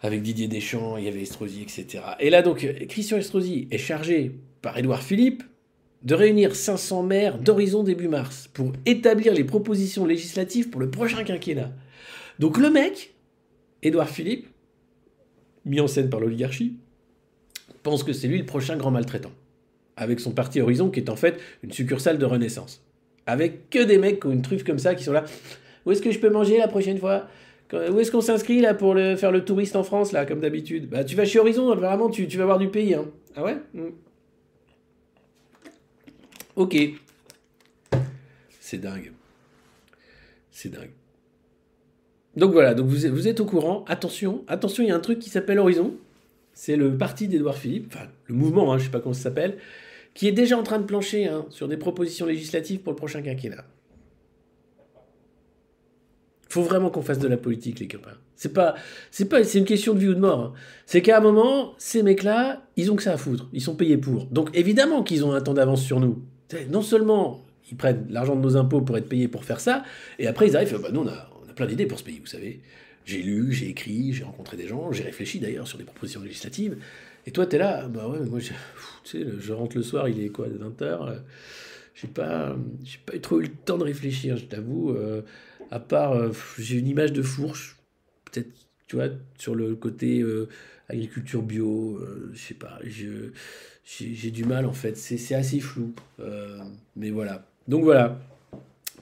[0.00, 2.02] avec Didier Deschamps, il y avait Estrosi, etc.
[2.20, 4.32] Et là, donc, Christian Estrosi est chargé
[4.62, 5.42] par Édouard Philippe
[6.02, 11.24] de réunir 500 maires d'horizon début mars pour établir les propositions législatives pour le prochain
[11.24, 11.72] quinquennat.
[12.38, 13.14] Donc le mec,
[13.82, 14.46] Édouard Philippe,
[15.66, 16.76] mis en scène par l'oligarchie,
[17.82, 19.32] pense que c'est lui le prochain grand maltraitant.
[19.96, 22.82] Avec son parti Horizon, qui est en fait une succursale de Renaissance.
[23.26, 25.24] Avec que des mecs qui ont une truffe comme ça, qui sont là.
[25.84, 27.28] Où est-ce que je peux manger la prochaine fois?
[27.72, 30.88] Où est-ce qu'on s'inscrit là pour le- faire le touriste en France, là, comme d'habitude?
[30.88, 32.94] Bah, tu vas chez Horizon, vraiment, tu, tu vas voir du pays.
[32.94, 33.06] Hein.
[33.36, 33.56] Ah ouais?
[33.74, 33.90] Hmm.
[36.56, 36.76] Ok.
[38.58, 39.12] C'est dingue.
[40.50, 40.90] C'est dingue.
[42.36, 43.84] Donc voilà, donc vous êtes, vous êtes au courant.
[43.88, 45.94] Attention, attention, il y a un truc qui s'appelle Horizon.
[46.52, 49.58] C'est le parti d'Édouard Philippe, enfin le mouvement, hein, je sais pas comment ça s'appelle,
[50.14, 53.22] qui est déjà en train de plancher hein, sur des propositions législatives pour le prochain
[53.22, 53.64] quinquennat.
[56.50, 58.18] Faut vraiment qu'on fasse de la politique, les copains.
[58.36, 58.74] C'est pas,
[59.10, 60.40] c'est pas, c'est une question de vie ou de mort.
[60.40, 60.52] hein.
[60.84, 63.48] C'est qu'à un moment, ces mecs-là, ils ont que ça à foutre.
[63.52, 64.26] Ils sont payés pour.
[64.26, 66.22] Donc évidemment qu'ils ont un temps d'avance sur nous.
[66.70, 69.84] Non seulement ils prennent l'argent de nos impôts pour être payés pour faire ça,
[70.18, 72.18] et après ils arrivent, bah, nous on a, on a plein d'idées pour ce pays,
[72.18, 72.60] vous savez.
[73.04, 76.76] J'ai lu, j'ai écrit, j'ai rencontré des gens, j'ai réfléchi d'ailleurs sur des propositions législatives.
[77.26, 78.48] Et toi, t'es là, bah ouais, moi, je,
[79.04, 81.14] tu sais, je rentre le soir, il est quoi, 20h
[81.94, 84.90] J'ai pas, j'ai pas eu trop eu le temps de réfléchir, je t'avoue.
[84.90, 85.22] euh,
[85.70, 87.76] à part, euh, j'ai une image de fourche,
[88.24, 88.50] peut-être,
[88.90, 89.06] tu vois,
[89.38, 90.48] sur le côté euh,
[90.88, 95.94] agriculture bio, euh, je sais pas, j'ai du mal en fait, c'est assez flou.
[96.18, 96.58] Euh,
[96.96, 97.46] mais voilà.
[97.68, 98.18] Donc voilà.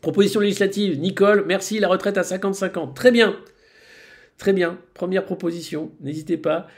[0.03, 2.93] Proposition législative, Nicole, merci, la retraite à 50-50.
[2.93, 3.35] Très bien.
[4.37, 4.79] Très bien.
[4.93, 6.69] Première proposition, n'hésitez pas.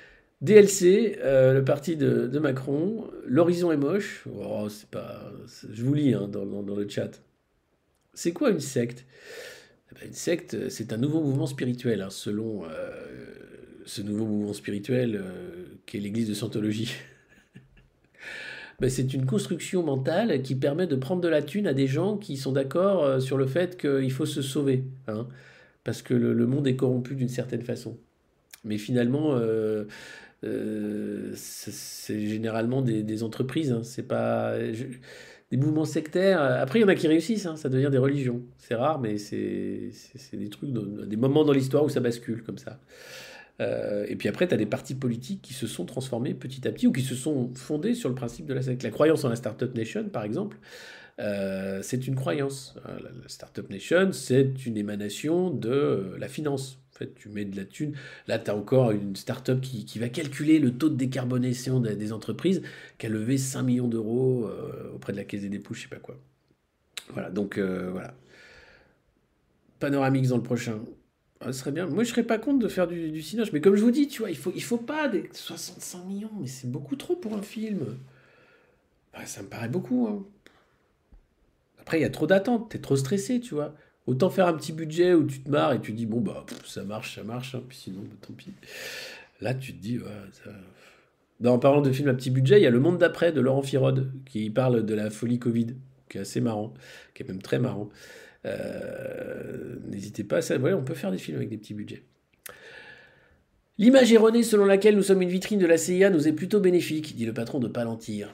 [0.40, 3.10] DLC, le parti de, Macron.
[3.26, 4.24] L'horizon est moche.
[4.32, 5.32] Oh, c'est pas,
[5.68, 7.20] je vous lis hein, dans, le chat.
[8.14, 9.04] C'est quoi une secte?
[10.04, 12.68] Une secte, euh, c'est un nouveau mouvement spirituel, hein, selon euh,
[13.84, 16.92] ce nouveau mouvement spirituel euh, qu'est l'église de Scientologie.
[18.80, 22.16] Ben, c'est une construction mentale qui permet de prendre de la thune à des gens
[22.16, 24.84] qui sont d'accord sur le fait qu'il faut se sauver.
[25.06, 25.28] hein,
[25.84, 27.98] parce que le, monde est corrompu d'une certaine façon.
[28.64, 29.38] Mais finalement,
[30.42, 33.70] c'est généralement des, entreprises.
[33.70, 34.54] hein, c'est pas
[35.50, 36.40] des mouvements sectaires.
[36.40, 37.46] Après, il y en a qui réussissent.
[37.46, 38.40] hein, ça devient des religions.
[38.58, 39.90] C'est rare, mais c'est
[40.32, 42.78] des trucs, des moments dans l'histoire où ça bascule comme ça.
[43.60, 46.72] Euh, et puis après, tu as des partis politiques qui se sont transformés petit à
[46.72, 48.82] petit ou qui se sont fondés sur le principe de la secte.
[48.82, 50.58] La croyance en la Startup Nation, par exemple,
[51.18, 52.74] euh, c'est une croyance.
[52.88, 56.78] Euh, La, Startup Nation, c'est une émanation de euh, la finance.
[57.06, 57.94] Tu mets de la thune.
[58.26, 62.62] Là, tu as encore une startup qui, va calculer le taux de décarbonation des, entreprises,
[62.98, 65.88] qui a levé 5 millions d'euros euh, auprès de la Caisse des dépôts, je sais
[65.88, 66.18] pas quoi.
[67.12, 68.14] Voilà, donc euh, voilà.
[69.78, 70.80] Panoramix dans le prochain.
[71.40, 71.86] Ah, ce serait bien.
[71.86, 74.20] Moi, je serais pas contre de faire du, du mais comme je vous dis, tu
[74.20, 77.96] vois, il faut, faut pas des 65 millions, mais c'est beaucoup trop pour un film.
[79.12, 80.06] Bah, ça me paraît beaucoup.
[80.06, 80.24] hein.
[81.80, 83.74] Après, il y a trop d'attentes, t'es trop stressé, tu vois.
[84.06, 86.84] Autant faire un petit budget où tu te marres et tu dis, bon, bah, ça
[86.84, 88.52] marche, ça marche, hein, puis sinon, bah, tant pis.
[89.40, 90.06] Là, tu te dis, ouais,
[90.44, 90.50] ça...
[91.48, 93.62] En parlant de film à petit budget, il y a Le Monde d'après de Laurent
[93.62, 95.68] Firode, qui parle de la folie Covid,
[96.10, 96.74] qui est assez marrant,
[97.14, 97.88] qui est même très marrant.
[98.44, 102.02] Euh, N'hésitez pas, ça, on peut faire des films avec des petits budgets.
[103.78, 107.16] L'image erronée selon laquelle nous sommes une vitrine de la CIA nous est plutôt bénéfique,
[107.16, 108.30] dit le patron de Palantir.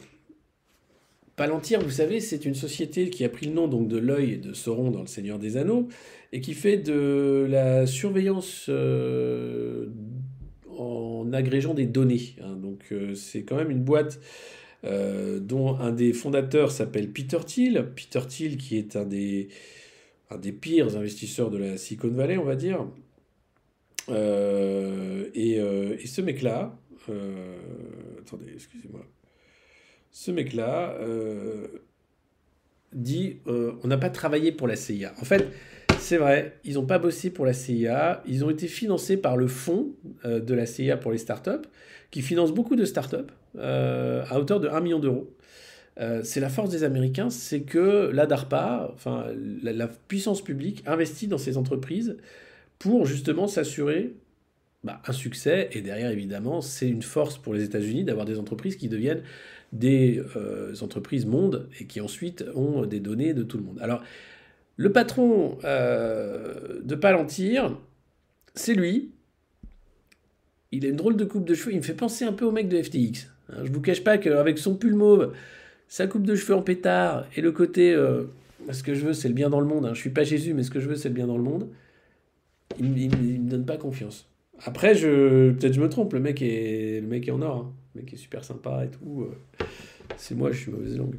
[1.37, 4.55] Palantir, vous savez, c'est une société qui a pris le nom donc de l'œil de
[4.55, 5.87] Sauron dans Le Seigneur des Anneaux
[6.33, 9.89] et qui fait de la surveillance euh,
[10.79, 12.37] en agrégeant des données.
[12.43, 12.57] hein.
[12.57, 14.19] Donc euh, c'est quand même une boîte
[14.85, 17.93] euh, dont un des fondateurs s'appelle Peter Thiel.
[17.95, 19.49] Peter Thiel qui est un des,
[20.31, 22.87] un des pires investisseurs de la Silicon Valley, on va dire.
[24.09, 25.61] Et,
[26.07, 26.79] ce mec-là,
[28.23, 29.05] attendez, excusez-moi.
[30.19, 31.67] Ce mec-là euh,
[32.95, 35.13] dit euh, on n'a pas travaillé pour la CIA.
[35.21, 35.47] En fait,
[35.99, 38.23] c'est vrai, ils n'ont pas bossé pour la CIA.
[38.27, 39.91] Ils ont été financés par le fonds
[40.25, 41.69] euh, de la CIA pour les startups,
[42.11, 45.31] qui finance beaucoup de startups à hauteur de 1 million d'euros.
[46.23, 48.95] C'est la force des Américains, c'est que la DARPA,
[49.63, 52.17] la puissance publique, investit dans ces entreprises
[52.79, 54.15] pour justement s'assurer
[54.85, 55.69] bah, un succès.
[55.73, 59.23] Et derrière, évidemment, c'est une force pour les États-Unis d'avoir des entreprises qui deviennent
[59.73, 63.79] des euh, entreprises monde et qui ensuite ont des données de tout le monde.
[63.81, 64.03] Alors,
[64.77, 67.77] le patron euh, de Palantir,
[68.55, 69.11] c'est lui.
[70.73, 71.73] Il a une drôle de coupe de cheveux.
[71.73, 73.29] Il me fait penser un peu au mec de FTX.
[73.51, 75.33] Hein, je vous cache pas qu'avec son pull mauve,
[75.89, 78.25] sa coupe de cheveux en pétard et le côté euh,
[78.73, 79.87] ce que je veux, c'est le bien dans le monde.
[79.87, 79.95] Hein.
[79.95, 81.69] Je suis pas Jésus, mais ce que je veux, c'est le bien dans le monde.
[82.79, 84.29] Il, il me- donne pas confiance.
[84.65, 86.13] Après, peut-être je me trompe.
[86.15, 87.57] Le mec est le mec est en or.
[87.57, 87.73] hein.
[87.97, 89.23] Mec est super sympa et tout.
[89.23, 89.67] euh.
[90.17, 91.19] C'est moi, je suis mauvaise langue.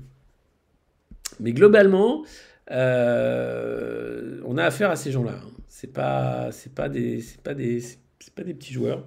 [1.39, 2.23] Mais globalement,
[2.71, 5.39] euh, on a affaire à ces gens-là.
[5.43, 5.51] hein.
[5.67, 9.05] C'est pas, c'est pas des, c'est pas des, c'est pas des petits joueurs.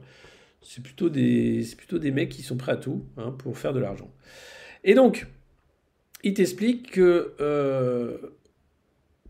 [0.63, 3.73] C'est plutôt des, c'est plutôt des mecs qui sont prêts à tout hein, pour faire
[3.73, 4.11] de l'argent.
[4.85, 5.27] Et donc,
[6.23, 8.19] il t'explique que, euh,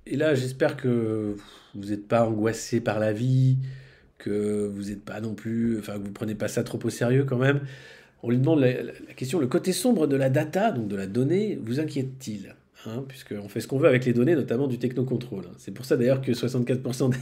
[0.06, 1.36] et là, j'espère que
[1.74, 3.58] vous n'êtes pas angoissé par la vie,
[4.18, 7.24] que vous n'êtes pas non plus, enfin, que vous prenez pas ça trop au sérieux
[7.24, 7.60] quand même.
[8.22, 8.72] On lui demande la,
[9.16, 12.54] question, le côté sombre de la data, donc de la donnée, vous inquiète-t-il
[12.86, 15.44] hein, Puisqu'on fait ce qu'on veut avec les données, notamment du technocontrôle.
[15.56, 17.12] C'est pour ça d'ailleurs que 64%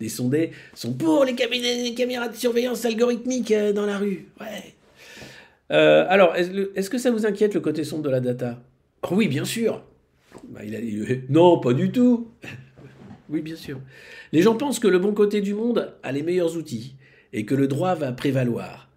[0.00, 4.26] des, sondés sont pour les, caméras de surveillance algorithmique euh, dans la rue.
[4.40, 4.74] Ouais.
[5.72, 8.60] Euh, alors, est-ce que ça vous inquiète le côté sombre de la data?
[9.02, 9.82] Oh Oui, bien sûr.
[10.48, 12.28] Bah, euh, non, pas du tout.
[13.28, 13.80] oui, bien sûr.
[14.32, 16.94] Les gens pensent que le bon côté du monde a les meilleurs outils
[17.32, 18.88] et que le droit va prévaloir.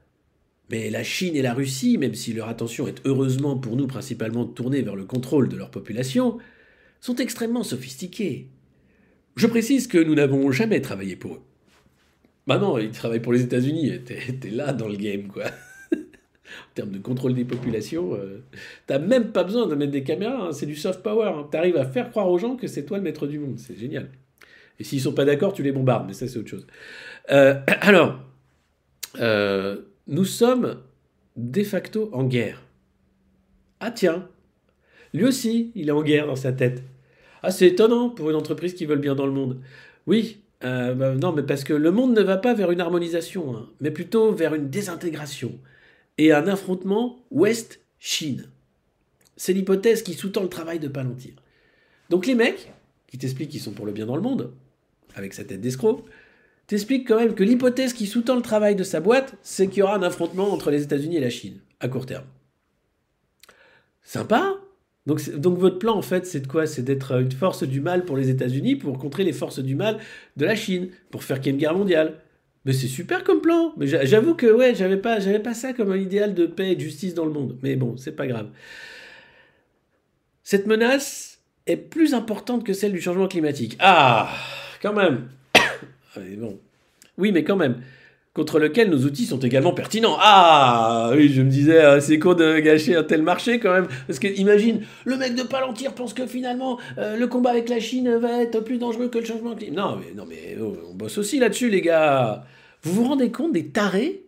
[0.70, 4.46] Mais la Chine et la Russie, même si leur attention est heureusement pour nous principalement
[4.46, 6.40] tournée vers le contrôle de leur population,
[7.00, 8.50] sont extrêmement sophistiqués.
[9.36, 11.42] Je précise que nous n'avons jamais travaillé pour eux.
[12.48, 15.46] Non, ils travaillent pour les États-Unis, t'es t'es là dans le game, quoi.
[15.94, 18.44] en termes de contrôle des populations, euh,
[18.88, 21.30] t'as même pas besoin de mettre des caméras, hein, c'est du soft power.
[21.36, 21.48] hein.
[21.52, 24.10] T'arrives à faire croire aux gens que c'est toi le maître du monde, c'est génial.
[24.80, 26.68] Et s'ils sont pas d'accord, tu les bombardes, mais ça c'est autre chose.
[27.32, 28.20] Euh, alors,
[29.20, 30.82] euh, nous sommes
[31.36, 32.64] de facto en guerre.
[33.80, 34.28] Ah tiens,
[35.14, 36.84] lui aussi, il est en guerre dans sa tête.
[37.44, 39.62] Ah, c'est étonnant pour une entreprise qui veut le bien dans le monde.
[40.08, 43.56] Oui, euh, bah, non, mais parce que le monde ne va pas vers une harmonisation,
[43.56, 45.60] hein, mais plutôt vers une désintégration
[46.18, 48.50] et un affrontement Ouest-Chine.
[49.36, 51.34] C'est l'hypothèse qui sous-tend le travail de Palantir.
[52.10, 52.72] Donc les mecs,
[53.08, 54.52] qui t'expliquent qu'ils sont pour le bien dans le monde,
[55.16, 56.04] avec sa tête d'escroc,
[56.68, 59.82] t'expliquent quand même que l'hypothèse qui sous-tend le travail de sa boîte, c'est qu'il y
[59.82, 62.26] aura un affrontement entre les États-Unis et la Chine, à court terme.
[64.04, 64.58] Sympa
[65.08, 66.68] donc, votre plan, en fait, c'est de quoi?
[66.68, 70.00] C'est d'être une force du mal pour les États-Unis pour contrer les forces du mal
[70.36, 72.16] de la Chine, pour faire qu'il y ait une guerre mondiale.
[72.66, 73.72] Mais c'est super comme plan.
[73.78, 76.74] Mais j'a- j'avoue que ouais, j'avais pas, j'avais pas ça comme un idéal de paix
[76.74, 77.58] et de justice dans le monde.
[77.62, 78.50] Mais bon, c'est pas grave.
[80.44, 83.78] Cette menace est plus importante que celle du changement climatique.
[83.80, 84.30] Ah,
[84.82, 85.30] quand même.
[86.16, 86.20] Ah.
[87.18, 87.82] Oui, mais quand même.
[88.34, 90.16] Contre lequel nos outils sont également pertinents.
[90.20, 93.88] Ah, oui, je me disais, euh, c'est con de gâcher un tel marché quand même.
[94.06, 97.80] Parce que imagine, le mec de Palantir pense que finalement, euh, le combat avec la
[97.80, 99.76] Chine va être plus dangereux que le changement climatique.
[99.76, 102.46] Non, mais, non, mais oh, on bosse aussi là-dessus, les gars.
[102.84, 104.24] Vous vous rendez compte des tarés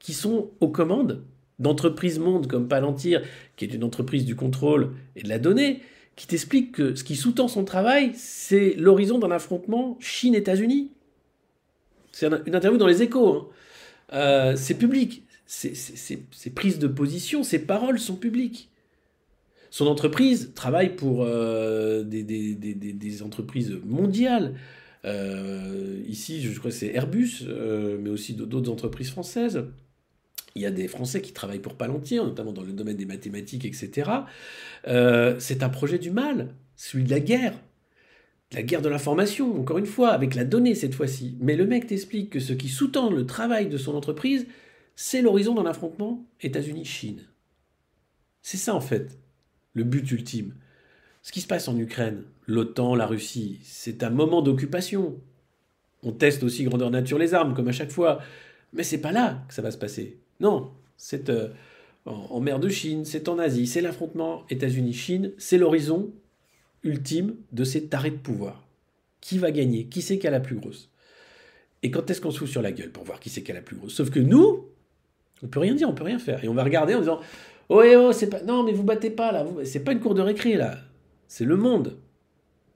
[0.00, 1.22] qui sont aux commandes
[1.60, 3.22] d'entreprises mondes comme Palantir,
[3.54, 5.80] qui est une entreprise du contrôle et de la donnée,
[6.16, 10.90] qui t'explique que ce qui sous-tend son travail, c'est l'horizon d'un affrontement Chine-États-Unis.
[12.12, 13.34] C'est un- une interview dans les échos.
[13.34, 13.46] hein.
[14.12, 15.22] Euh, c'est public.
[15.46, 18.68] Ses, ses- ses- ses prises de position, ses paroles sont publiques.
[19.70, 24.54] Son entreprise travaille pour euh, des, entreprises mondiales.
[25.06, 27.46] Euh, ici, je crois que c'est Airbus,
[28.00, 29.64] mais aussi d'autres entreprises françaises.
[30.54, 33.64] Il y a des Français qui travaillent pour Palantir, notamment dans le domaine des mathématiques,
[33.64, 34.10] etc.
[34.86, 37.54] Euh, c'est un projet du mal, celui de la guerre.
[38.52, 41.38] La guerre de l'information, encore une fois, avec la donnée cette fois-ci.
[41.40, 44.46] Mais le mec t'explique que ce qui sous-tend le travail de son entreprise,
[44.94, 47.22] c'est l'horizon d'un affrontement États-Unis-Chine.
[48.42, 49.18] C'est ça en fait,
[49.72, 50.54] le but ultime.
[51.22, 55.18] Ce qui se passe en Ukraine, l'OTAN, la Russie, c'est un moment d'occupation.
[56.02, 58.20] On teste aussi grandeur nature les armes, comme à chaque fois.
[58.72, 60.21] Mais c'est pas là que ça va se passer.
[60.42, 61.48] Non, c'est euh,
[62.04, 66.10] en, mer de Chine, c'est en Asie, c'est l'affrontement États-Unis-Chine, c'est l'horizon
[66.82, 68.66] ultime de ces tarés de pouvoir.
[69.20, 69.86] Qui va gagner?
[69.86, 70.90] Qui c'est qui a la plus grosse?
[71.84, 73.54] Et quand est-ce qu'on se fout sur la gueule pour voir qui c'est qui a
[73.54, 73.94] la plus grosse?
[73.94, 74.66] Sauf que nous,
[75.44, 76.42] on peut rien dire, on peut rien faire.
[76.42, 77.20] Et on va regarder en disant
[77.68, 78.42] Oh, eh oh, c'est pas.
[78.42, 80.78] Non, mais vous battez pas là, c'est pas une cour de récré là.
[81.28, 81.98] C'est le monde.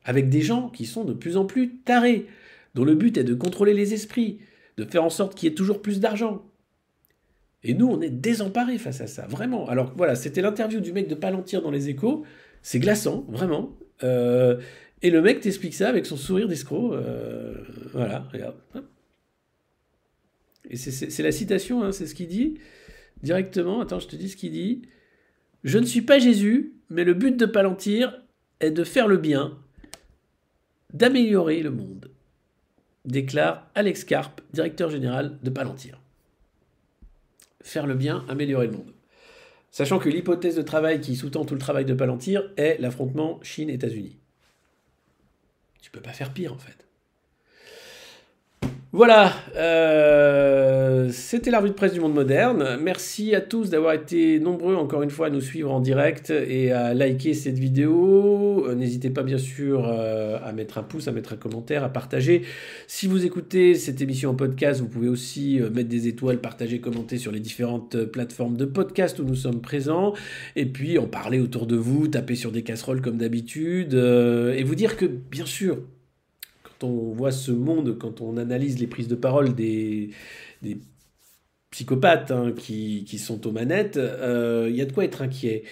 [0.05, 2.27] Avec des gens qui sont de plus en plus tarés,
[2.75, 4.39] dont le but est de contrôler les esprits,
[4.77, 6.45] de faire en sorte qu'il y ait toujours plus d'argent.
[7.69, 9.69] Et nous, on est désemparés face à ça, vraiment.
[9.69, 12.25] Alors voilà, c'était l'interview du mec de Palantir dans les échos.
[12.63, 13.77] C'est glaçant, vraiment.
[14.05, 14.61] Euh,
[15.03, 16.93] et le mec t'explique ça avec son sourire d'escroc.
[16.95, 17.55] euh,
[17.93, 18.55] voilà, regarde.
[20.71, 22.59] Et c'est- la citation, hein, c'est ce qu'il dit
[23.23, 23.81] directement.
[23.81, 24.83] Attends, je te dis ce qu'il dit.
[25.65, 28.23] Je ne suis pas Jésus, mais le but de Palantir
[28.61, 29.59] est de faire le bien,
[30.93, 32.11] d'améliorer le monde,
[33.05, 36.01] déclare Alex Karp, directeur général de Palantir.
[37.67, 38.95] Faire le bien, améliorer le monde.
[39.73, 44.21] Sachant que l'hypothèse de travail qui sous-tend tout le travail de Palantir est l'affrontement Chine-États-Unis.
[45.83, 46.86] Tu peux pas faire pire en fait.
[48.97, 52.79] Voilà, euh, c'était la revue de presse du monde moderne.
[52.81, 56.73] Merci à tous d'avoir été nombreux encore une fois à nous suivre en direct et
[56.73, 58.65] à liker cette vidéo.
[58.67, 61.91] Euh, N'hésitez pas bien sûr euh, à mettre un pouce, à mettre un commentaire, à
[61.91, 62.41] partager.
[62.87, 67.19] Si vous écoutez cette émission en podcast, vous pouvez aussi mettre des étoiles, partager, commenter
[67.19, 70.15] sur les différentes plateformes de podcast où nous sommes présents.
[70.57, 73.93] Et puis en parler autour de vous, taper sur des casseroles comme d'habitude.
[73.93, 75.77] et vous dire que bien sûr,
[76.83, 80.11] on voit ce monde, quand on analyse les prises de parole des,
[81.71, 85.65] psychopathes hein, qui, sont aux manettes, euh, il y a de quoi être inquiet.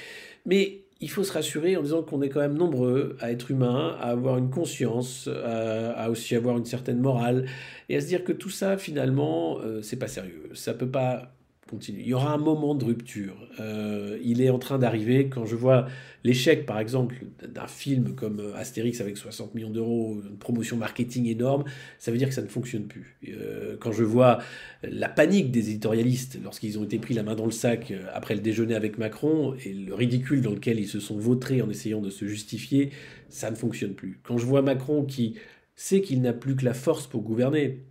[0.47, 3.97] Mais il faut se rassurer en disant qu'on est quand même nombreux à être humains,
[4.01, 7.47] à avoir une conscience, à, à aussi avoir une certaine morale,
[7.89, 10.51] et à se dire que tout ça, finalement, euh, c'est pas sérieux.
[10.55, 11.35] Ça peut pas
[11.89, 13.37] Il y aura un moment de rupture.
[13.59, 15.29] Euh, il est en train d'arriver.
[15.29, 15.87] Quand je vois
[16.23, 17.17] l'échec, par exemple,
[17.47, 21.65] d'un film comme Astérix avec 60 millions d'euros, une promotion marketing énorme,
[21.99, 23.17] ça veut dire que ça ne fonctionne plus.
[23.29, 24.39] Euh, quand je vois
[24.83, 28.35] la panique des éditorialistes lorsqu'ils ont été pris la main dans le sac euh, après
[28.35, 32.01] le déjeuner avec Macron et le ridicule dans lequel ils se sont vautrés en essayant
[32.01, 32.91] de se justifier,
[33.29, 34.21] ça ne fonctionne plus.
[34.23, 35.35] Quand je vois Macron qui
[35.77, 37.85] sait qu'il n'a plus que la force pour gouverner,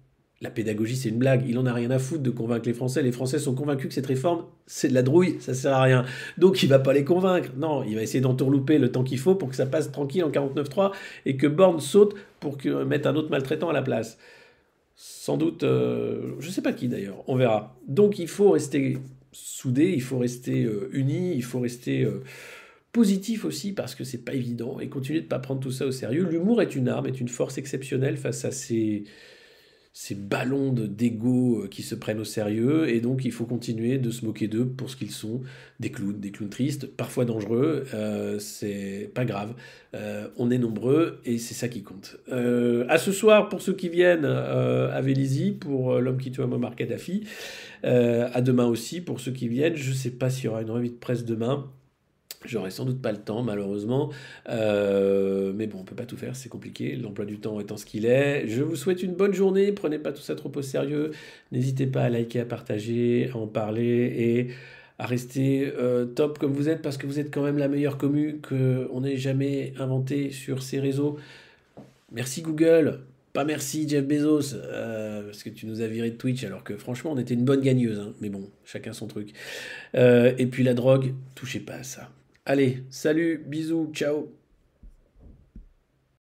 [0.43, 1.45] la pédagogie, c'est une blague.
[1.47, 3.01] Il en a rien à foutre de convaincre les Français.
[3.01, 6.05] Les Français sont convaincus que cette réforme, c'est de la drouille, ça sert à rien.
[6.37, 7.49] Donc il va pas les convaincre.
[7.57, 10.29] Non, il va essayer d'entourlouper le temps qu'il faut pour que ça passe tranquille en
[10.29, 10.91] 49.3
[11.25, 14.17] et que Borne saute pour que, mettre un autre maltraitant à la place.
[14.95, 17.79] Sans doute, euh, je ne sais pas qui d'ailleurs, on verra.
[17.87, 18.97] Donc il faut rester
[19.31, 22.21] soudé, il faut rester euh, uni, il faut rester euh,
[22.91, 25.85] positif aussi parce que c'est pas évident et continuer de ne pas prendre tout ça
[25.85, 26.27] au sérieux.
[26.29, 29.05] L'humour est une arme, est une force exceptionnelle face à ces
[29.95, 34.09] ces ballons d'ego euh, qui se prennent au sérieux, et donc il faut continuer de
[34.09, 35.41] se moquer d'eux pour ce qu'ils sont,
[35.79, 39.53] des clowns, des clowns tristes, parfois dangereux, euh, c'est pas grave,
[39.93, 42.17] euh, on est nombreux, et c'est ça qui compte.
[42.27, 47.25] à ce soir, pour ceux qui viennent à Vélizy, pour l'homme qui tue Muammar Kadhafi,
[47.83, 50.89] à demain aussi, pour ceux qui viennent, je sais pas s'il y aura une revue
[50.89, 51.69] de presse demain,
[52.45, 54.11] J'aurai sans doute pas le temps, malheureusement.
[54.49, 56.95] Euh, mais bon, on peut pas tout faire, c'est compliqué.
[56.95, 58.47] L'emploi du temps étant ce qu'il est.
[58.47, 59.71] Je vous souhaite une bonne journée.
[59.71, 61.11] Prenez pas tout ça trop au sérieux.
[61.51, 64.47] N'hésitez pas à liker, à partager, à en parler et
[64.99, 67.97] à rester euh, top comme vous êtes parce que vous êtes quand même la meilleure
[67.97, 71.17] commu qu'on n'ait jamais inventée sur ces réseaux.
[72.11, 72.99] Merci Google.
[73.33, 76.77] Pas merci Jeff Bezos, euh, parce que tu nous as viré de Twitch, alors que
[76.77, 78.13] franchement on était une bonne gagneuse, hein.
[78.21, 79.33] mais bon, chacun son truc.
[79.95, 82.11] et puis la drogue, touchez pas à ça.
[82.45, 84.29] Allez, salut, bisous, ciao